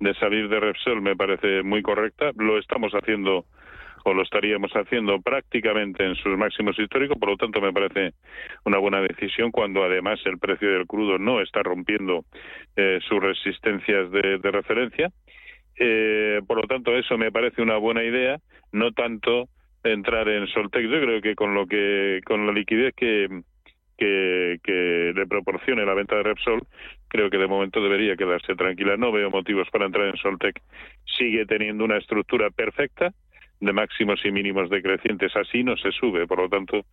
de 0.00 0.14
salir 0.14 0.48
de 0.48 0.60
Repsol 0.60 1.02
me 1.02 1.16
parece 1.16 1.62
muy 1.62 1.82
correcta. 1.82 2.30
Lo 2.36 2.58
estamos 2.58 2.92
haciendo 2.92 3.46
o 4.08 4.14
lo 4.14 4.22
estaríamos 4.22 4.72
haciendo 4.72 5.20
prácticamente 5.20 6.04
en 6.04 6.14
sus 6.14 6.36
máximos 6.38 6.78
históricos, 6.78 7.18
por 7.18 7.28
lo 7.28 7.36
tanto 7.36 7.60
me 7.60 7.72
parece 7.72 8.14
una 8.64 8.78
buena 8.78 9.00
decisión 9.02 9.50
cuando 9.50 9.84
además 9.84 10.18
el 10.24 10.38
precio 10.38 10.70
del 10.70 10.86
crudo 10.86 11.18
no 11.18 11.42
está 11.42 11.62
rompiendo 11.62 12.24
eh, 12.76 13.00
sus 13.06 13.20
resistencias 13.20 14.10
de, 14.10 14.38
referencia. 14.50 15.10
Eh, 15.78 16.40
por 16.46 16.56
lo 16.56 16.66
tanto, 16.66 16.96
eso 16.96 17.18
me 17.18 17.30
parece 17.30 17.60
una 17.60 17.76
buena 17.76 18.02
idea, 18.02 18.38
no 18.72 18.92
tanto 18.92 19.48
entrar 19.84 20.28
en 20.28 20.46
Soltec. 20.48 20.82
Yo 20.84 21.00
creo 21.00 21.20
que 21.20 21.34
con 21.34 21.54
lo 21.54 21.66
que 21.66 22.20
con 22.24 22.46
la 22.46 22.52
liquidez 22.52 22.94
que, 22.96 23.28
que 23.98 25.12
le 25.14 25.26
proporcione 25.26 25.84
la 25.84 25.94
venta 25.94 26.16
de 26.16 26.22
Repsol, 26.22 26.62
creo 27.08 27.28
que 27.28 27.36
de 27.36 27.46
momento 27.46 27.82
debería 27.82 28.16
quedarse 28.16 28.54
tranquila. 28.54 28.96
No 28.96 29.12
veo 29.12 29.30
motivos 29.30 29.68
para 29.70 29.84
entrar 29.84 30.06
en 30.08 30.16
Soltec. 30.16 30.60
Sigue 31.04 31.44
teniendo 31.44 31.84
una 31.84 31.98
estructura 31.98 32.50
perfecta 32.50 33.12
de 33.60 33.72
máximos 33.72 34.20
y 34.24 34.30
mínimos 34.30 34.70
decrecientes. 34.70 35.34
Así 35.36 35.64
no 35.64 35.76
se 35.76 35.90
sube. 35.92 36.26
Por 36.26 36.40
lo 36.40 36.48
tanto, 36.48 36.84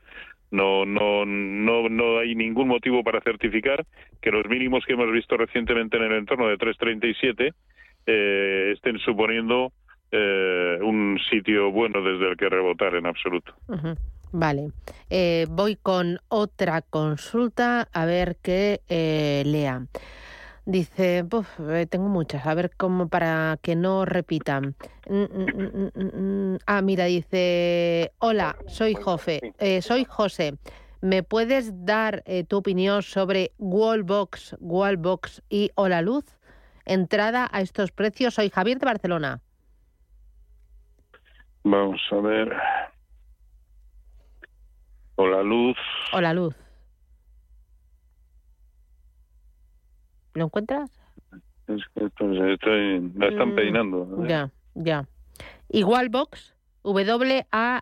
no, 0.52 0.86
no, 0.86 1.26
no, 1.26 1.90
no 1.90 2.20
hay 2.20 2.36
ningún 2.36 2.68
motivo 2.68 3.04
para 3.04 3.22
certificar 3.22 3.86
que 4.22 4.32
los 4.32 4.46
mínimos 4.48 4.86
que 4.86 4.94
hemos 4.94 5.12
visto 5.12 5.38
recientemente 5.38 5.98
en 5.98 6.04
el 6.04 6.14
entorno 6.14 6.48
de 6.48 6.58
337 6.58 7.54
eh, 8.08 8.72
estén 8.74 9.00
suponiendo 9.00 9.72
eh, 10.12 10.78
un 10.82 11.20
sitio 11.30 11.72
bueno 11.72 12.02
desde 12.02 12.30
el 12.30 12.38
que 12.38 12.50
rebotar 12.50 12.96
en 12.96 13.06
absoluto. 13.06 13.54
Vale. 14.32 14.72
Eh, 15.10 15.48
voy 15.50 15.78
con 15.78 16.20
otra 16.28 16.82
consulta 16.82 17.88
a 17.92 18.06
ver 18.06 18.38
qué 18.42 18.82
eh, 18.90 19.44
lea. 19.46 19.86
Dice, 20.66 21.22
"Buf, 21.22 21.60
eh, 21.60 21.86
tengo 21.86 22.10
muchas, 22.10 22.46
a 22.48 22.54
ver 22.56 22.72
cómo 22.76 23.08
para 23.08 23.60
que 23.62 23.76
no 23.76 24.04
repitan. 24.04 24.76
Ah, 26.66 26.82
mira, 26.82 27.06
dice, 27.06 28.12
hola, 28.18 28.56
soy 28.66 28.96
Jofe, 28.96 29.54
eh, 29.60 29.84
soy 29.84 30.06
José. 30.06 30.58
¿Me 31.02 31.22
puedes 31.22 31.86
dar 31.86 32.24
eh, 32.26 32.44
tu 32.46 32.58
opinión 32.58 33.04
sobre 33.04 33.52
Wallbox, 33.60 34.56
Wallbox 34.60 35.44
y 35.50 35.70
Hola 35.76 36.02
Luz? 36.02 36.26
Entrada 36.86 37.48
a 37.52 37.62
estos 37.62 37.92
precios. 37.92 38.34
Soy 38.34 38.50
Javier 38.50 38.80
de 38.80 38.86
Barcelona. 38.86 39.42
Vamos 41.64 42.02
a 42.12 42.16
ver. 42.16 42.52
O 45.16 45.28
la 45.28 45.44
luz. 45.44 45.78
Hola 46.12 46.34
Luz. 46.34 46.56
¿Lo 50.36 50.46
encuentras? 50.46 50.92
Es 51.68 51.82
que 51.96 52.06
estoy- 52.06 53.12
están 53.22 53.50
Mm, 53.50 53.56
peinando. 53.56 54.26
Ya, 54.28 54.52
ya. 54.76 55.08
Igual 55.70 56.10
Box, 56.10 56.56
W-A-L-L-B-O-X. 56.84 57.82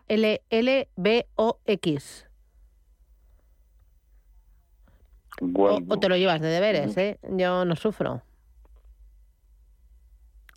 O, 5.40 5.98
te 5.98 6.08
lo 6.08 6.16
llevas 6.16 6.40
de 6.40 6.48
deberes, 6.48 6.96
¿eh? 6.96 7.18
Yo 7.28 7.64
no 7.64 7.74
sufro. 7.76 8.22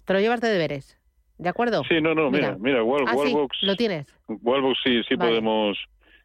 Te 0.05 0.13
lo 0.13 0.19
llevas 0.19 0.39
de 0.39 0.49
deberes. 0.49 0.99
¿De 1.39 1.49
acuerdo? 1.49 1.83
Sí, 1.89 1.99
no, 2.01 2.13
no, 2.15 2.31
mira, 2.31 2.55
mira, 2.59 2.83
Wall, 2.83 3.03
Ah, 3.07 3.11
sí, 3.11 3.17
Wallbox, 3.17 3.57
lo 3.61 3.75
tienes. 3.75 4.07
Wallbox 4.27 4.79
sí, 4.83 5.01
sí 5.07 5.15
Vale. 5.15 5.31
podemos, 5.31 5.77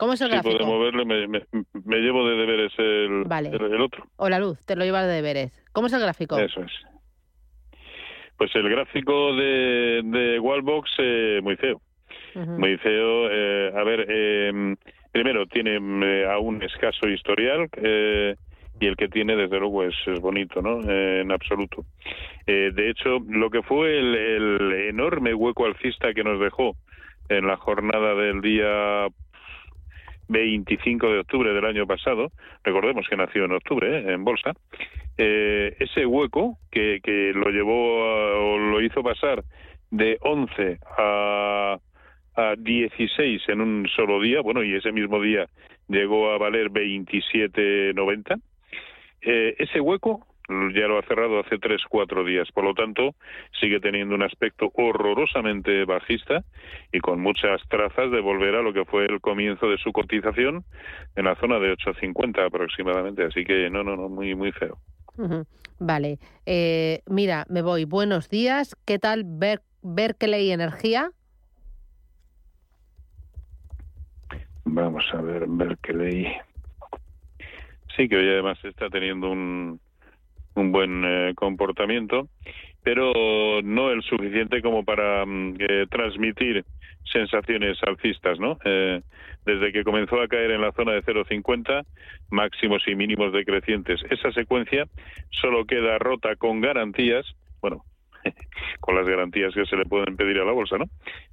¿Cómo 0.02 0.14
es 0.14 0.20
el 0.20 0.26
sí 0.30 0.32
gráfico? 0.32 0.56
podemos 0.58 0.80
verle, 0.82 1.04
me, 1.04 1.28
me, 1.28 1.42
me 1.84 1.96
llevo 1.98 2.28
de 2.28 2.36
deberes 2.36 2.72
el, 2.76 3.22
Vale. 3.24 3.50
el, 3.50 3.62
el 3.74 3.80
otro, 3.80 4.04
O 4.16 4.28
la 4.28 4.40
luz, 4.40 4.58
te 4.66 4.74
lo 4.74 4.84
llevas 4.84 5.06
de 5.06 5.12
deberes. 5.12 5.52
¿Cómo 5.72 5.86
es 5.86 5.92
el 5.92 6.00
gráfico? 6.00 6.36
eso 6.40 6.60
es. 6.60 6.72
Pues 8.36 8.50
el 8.56 8.68
gráfico 8.68 9.32
de, 9.36 10.00
de 10.04 10.40
Wallbox, 10.40 10.90
eh, 10.98 11.38
muy 11.40 11.54
feo, 11.54 11.80
muy 12.34 12.76
feo. 12.78 13.28
eh, 13.30 13.70
a 13.76 13.84
ver, 13.84 14.04
eh, 14.08 14.74
primero 15.12 15.46
tiene 15.46 15.76
eh, 16.04 16.26
aún 16.26 16.60
escaso 16.64 17.08
historial 17.08 17.68
eh, 17.76 18.34
y 18.80 18.86
el 18.86 18.96
que 18.96 19.06
tiene, 19.06 19.36
desde 19.36 19.60
luego, 19.60 19.84
es, 19.84 19.94
es 20.06 20.18
bonito, 20.18 20.60
¿no? 20.60 20.80
Eh, 20.90 21.20
en 21.20 21.30
absoluto. 21.30 21.84
Eh, 22.48 22.72
de 22.74 22.90
hecho, 22.90 23.18
lo 23.28 23.50
que 23.50 23.62
fue 23.62 23.96
el, 24.00 24.14
el 24.16 24.72
enorme 24.88 25.32
hueco 25.32 25.66
alcista 25.66 26.12
que 26.12 26.24
nos 26.24 26.40
dejó 26.40 26.74
en 27.28 27.46
la 27.46 27.56
jornada 27.56 28.16
del 28.16 28.40
día 28.40 29.06
25 30.28 31.10
de 31.10 31.18
octubre 31.20 31.52
del 31.52 31.64
año 31.64 31.86
pasado, 31.86 32.30
recordemos 32.64 33.06
que 33.08 33.16
nació 33.16 33.44
en 33.44 33.52
octubre 33.52 33.98
¿eh? 33.98 34.12
en 34.12 34.24
bolsa, 34.24 34.52
eh, 35.18 35.76
ese 35.78 36.06
hueco 36.06 36.58
que, 36.70 37.00
que 37.02 37.32
lo 37.34 37.50
llevó 37.50 38.54
o 38.54 38.58
lo 38.58 38.80
hizo 38.80 39.02
pasar 39.02 39.44
de 39.90 40.16
11 40.20 40.78
a, 40.98 41.78
a 42.36 42.54
16 42.56 43.42
en 43.48 43.60
un 43.60 43.88
solo 43.94 44.20
día, 44.20 44.40
bueno, 44.40 44.62
y 44.62 44.74
ese 44.74 44.90
mismo 44.92 45.20
día 45.20 45.46
llegó 45.88 46.30
a 46.30 46.38
valer 46.38 46.70
27.90. 46.70 48.40
Eh, 49.20 49.54
ese 49.58 49.80
hueco 49.80 50.26
ya 50.48 50.86
lo 50.86 50.98
ha 50.98 51.02
cerrado 51.02 51.40
hace 51.40 51.58
tres, 51.58 51.82
cuatro 51.88 52.24
días. 52.24 52.50
Por 52.52 52.64
lo 52.64 52.74
tanto, 52.74 53.14
sigue 53.60 53.80
teniendo 53.80 54.14
un 54.14 54.22
aspecto 54.22 54.70
horrorosamente 54.74 55.84
bajista 55.84 56.44
y 56.92 57.00
con 57.00 57.20
muchas 57.20 57.60
trazas 57.68 58.10
de 58.10 58.20
volver 58.20 58.54
a 58.56 58.62
lo 58.62 58.72
que 58.72 58.84
fue 58.84 59.04
el 59.04 59.20
comienzo 59.20 59.68
de 59.68 59.78
su 59.78 59.92
cotización 59.92 60.64
en 61.16 61.24
la 61.24 61.36
zona 61.36 61.58
de 61.58 61.72
8.50 61.74 62.46
aproximadamente. 62.46 63.24
Así 63.24 63.44
que 63.44 63.70
no, 63.70 63.82
no, 63.82 63.96
no, 63.96 64.08
muy, 64.08 64.34
muy 64.34 64.52
feo. 64.52 64.78
Vale. 65.78 66.18
Eh, 66.46 67.02
mira, 67.06 67.44
me 67.48 67.62
voy. 67.62 67.84
Buenos 67.84 68.28
días. 68.28 68.76
¿Qué 68.84 68.98
tal 68.98 69.24
Ber 69.24 69.62
Berkeley 69.82 70.50
Energía? 70.50 71.10
Vamos 74.64 75.04
a 75.12 75.20
ver, 75.20 75.44
Berkeley. 75.48 76.28
Sí, 77.96 78.08
que 78.08 78.16
hoy 78.16 78.28
además 78.28 78.58
está 78.64 78.88
teniendo 78.88 79.30
un, 79.30 79.80
un 80.54 80.72
buen 80.72 81.04
eh, 81.04 81.32
comportamiento, 81.34 82.28
pero 82.82 83.60
no 83.62 83.90
el 83.90 84.02
suficiente 84.02 84.60
como 84.60 84.84
para 84.84 85.24
mm, 85.24 85.56
eh, 85.58 85.86
transmitir 85.90 86.64
sensaciones 87.04 87.78
alcistas, 87.82 88.38
¿no? 88.38 88.58
Eh, 88.64 89.00
desde 89.44 89.72
que 89.72 89.84
comenzó 89.84 90.20
a 90.20 90.28
caer 90.28 90.52
en 90.52 90.60
la 90.60 90.72
zona 90.72 90.92
de 90.92 91.02
0,50, 91.02 91.84
máximos 92.30 92.82
y 92.86 92.94
mínimos 92.94 93.32
decrecientes. 93.32 94.00
Esa 94.10 94.32
secuencia 94.32 94.86
solo 95.30 95.64
queda 95.64 95.98
rota 95.98 96.36
con 96.36 96.60
garantías, 96.60 97.26
bueno, 97.60 97.84
con 98.80 98.94
las 98.94 99.06
garantías 99.06 99.52
que 99.54 99.66
se 99.66 99.76
le 99.76 99.84
pueden 99.84 100.16
pedir 100.16 100.38
a 100.38 100.44
la 100.44 100.52
bolsa, 100.52 100.78
¿no? 100.78 100.84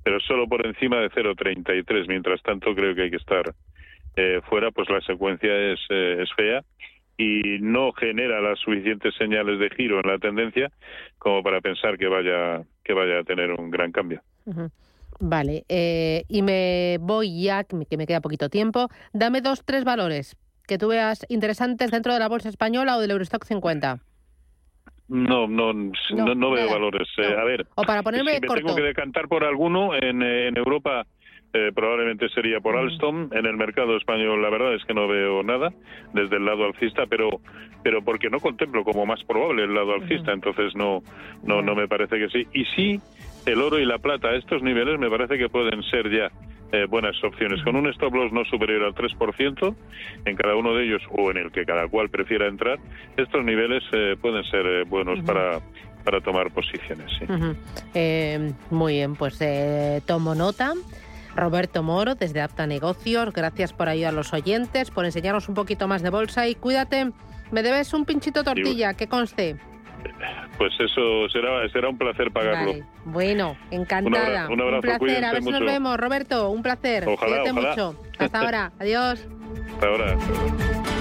Pero 0.03 0.19
solo 0.21 0.47
por 0.47 0.65
encima 0.65 0.97
de 0.97 1.09
0,33. 1.09 2.07
Mientras 2.07 2.41
tanto, 2.41 2.73
creo 2.73 2.95
que 2.95 3.03
hay 3.03 3.11
que 3.11 3.17
estar 3.17 3.53
eh, 4.15 4.41
fuera, 4.49 4.71
pues 4.71 4.89
la 4.89 5.01
secuencia 5.01 5.55
es, 5.55 5.79
eh, 5.89 6.17
es 6.21 6.33
fea 6.33 6.63
y 7.21 7.59
no 7.59 7.91
genera 7.91 8.39
las 8.39 8.57
suficientes 8.59 9.13
señales 9.15 9.59
de 9.59 9.69
giro 9.71 9.99
en 9.99 10.09
la 10.09 10.17
tendencia 10.19 10.71
como 11.17 11.43
para 11.43 11.59
pensar 11.59 11.97
que 11.97 12.07
vaya 12.07 12.63
que 12.83 12.93
vaya 12.93 13.19
a 13.19 13.23
tener 13.23 13.51
un 13.51 13.69
gran 13.69 13.91
cambio. 13.91 14.21
Vale. 15.19 15.65
eh, 15.67 16.23
y 16.29 16.41
me 16.41 16.97
voy 17.01 17.43
ya, 17.43 17.65
que 17.65 17.75
me- 17.75 17.85
que 17.85 17.97
me 17.97 18.07
queda 18.07 18.21
poquito 18.21 18.47
tiempo. 18.49 18.87
Dame 19.11 19.41
dos, 19.41 19.63
tres 19.65 19.83
valores 19.83 20.37
que 20.65 20.77
tú 20.77 20.87
veas 20.87 21.25
interesantes 21.29 21.91
dentro 21.91 22.13
de 22.13 22.19
la 22.19 22.29
bolsa 22.29 22.47
española 22.47 22.95
o 22.95 23.01
del 23.01 23.11
Eurostock 23.11 23.43
50. 23.43 23.99
No, 25.09 25.47
no, 25.47 25.73
no, 25.73 26.35
no 26.35 26.51
veo 26.51 26.69
valores. 26.69 27.07
Eh, 27.17 27.35
a 27.35 27.43
ver, 27.43 27.65
O 27.75 27.83
para 27.83 28.01
ponerme 28.03 28.35
si 28.35 28.39
me 28.41 28.47
corto. 28.47 28.63
tengo 28.63 28.75
que 28.77 28.83
decantar 28.83 29.27
por 29.27 29.43
alguno 29.43 29.93
en, 29.95 30.21
eh, 30.21 30.47
en 30.47 30.57
Europa. 30.57 31.05
Eh, 31.53 31.71
probablemente 31.73 32.29
sería 32.29 32.59
por 32.59 32.77
Alstom. 32.77 33.29
En 33.31 33.45
el 33.45 33.57
mercado 33.57 33.97
español, 33.97 34.41
la 34.41 34.49
verdad 34.49 34.75
es 34.75 34.83
que 34.85 34.93
no 34.93 35.07
veo 35.07 35.43
nada 35.43 35.71
desde 36.13 36.37
el 36.37 36.45
lado 36.45 36.65
alcista, 36.65 37.05
pero 37.07 37.41
pero 37.81 38.03
porque 38.03 38.29
no 38.29 38.39
contemplo 38.39 38.83
como 38.83 39.05
más 39.05 39.23
probable 39.23 39.63
el 39.63 39.73
lado 39.73 39.93
alcista, 39.93 40.31
entonces 40.31 40.75
no 40.75 41.01
no 41.43 41.61
no 41.61 41.75
me 41.75 41.87
parece 41.87 42.19
que 42.19 42.29
sí. 42.29 42.47
Y 42.53 42.65
sí, 42.75 43.01
el 43.45 43.61
oro 43.61 43.79
y 43.79 43.85
la 43.85 43.97
plata 43.97 44.29
a 44.29 44.35
estos 44.35 44.61
niveles 44.61 44.99
me 44.99 45.09
parece 45.09 45.37
que 45.37 45.49
pueden 45.49 45.81
ser 45.83 46.09
ya 46.11 46.29
eh, 46.71 46.85
buenas 46.85 47.15
opciones. 47.23 47.63
Con 47.63 47.75
un 47.75 47.87
stop 47.87 48.13
loss 48.13 48.31
no 48.31 48.45
superior 48.45 48.83
al 48.83 48.93
3% 48.93 49.75
en 50.25 50.35
cada 50.35 50.55
uno 50.55 50.75
de 50.75 50.85
ellos 50.85 51.01
o 51.09 51.31
en 51.31 51.37
el 51.37 51.51
que 51.51 51.65
cada 51.65 51.87
cual 51.87 52.09
prefiera 52.09 52.47
entrar, 52.47 52.77
estos 53.17 53.43
niveles 53.43 53.83
eh, 53.91 54.15
pueden 54.21 54.43
ser 54.45 54.65
eh, 54.65 54.83
buenos 54.83 55.19
para 55.23 55.59
para 56.03 56.21
tomar 56.21 56.49
posiciones. 56.51 57.11
sí. 57.19 57.25
Eh, 57.93 58.53
muy 58.69 58.93
bien, 58.93 59.15
pues 59.15 59.39
eh, 59.41 60.01
tomo 60.05 60.33
nota. 60.33 60.73
Roberto 61.39 61.83
Moro, 61.83 62.15
desde 62.15 62.41
Apta 62.41 62.67
Negocios, 62.67 63.33
gracias 63.33 63.73
por 63.73 63.89
ayudar 63.89 64.13
a 64.13 64.15
los 64.15 64.33
oyentes, 64.33 64.91
por 64.91 65.05
enseñarnos 65.05 65.49
un 65.49 65.55
poquito 65.55 65.87
más 65.87 66.01
de 66.03 66.09
bolsa 66.09 66.47
y 66.47 66.55
cuídate. 66.55 67.11
Me 67.51 67.63
debes 67.63 67.93
un 67.93 68.05
pinchito 68.05 68.43
tortilla, 68.43 68.93
que 68.93 69.07
conste. 69.07 69.57
Pues 70.57 70.71
eso 70.79 71.27
será 71.29 71.67
será 71.71 71.89
un 71.89 71.97
placer 71.97 72.31
pagarlo. 72.31 72.71
Vale. 72.71 72.85
Bueno, 73.05 73.57
encantada. 73.71 74.47
Un 74.47 74.61
abra- 74.61 74.67
un 74.67 74.75
abrazo, 74.75 74.99
placer. 74.99 75.25
A 75.25 75.31
ver 75.33 75.43
si 75.43 75.49
nos 75.49 75.61
vemos, 75.61 75.97
Roberto. 75.97 76.49
Un 76.51 76.61
placer. 76.63 77.05
Ojalá, 77.07 77.41
Cuídate 77.41 77.51
ojalá. 77.51 77.69
mucho. 77.69 77.95
Hasta 78.17 78.39
ahora. 78.39 78.71
Adiós. 78.79 79.27
Hasta 79.73 79.87
ahora. 79.87 80.98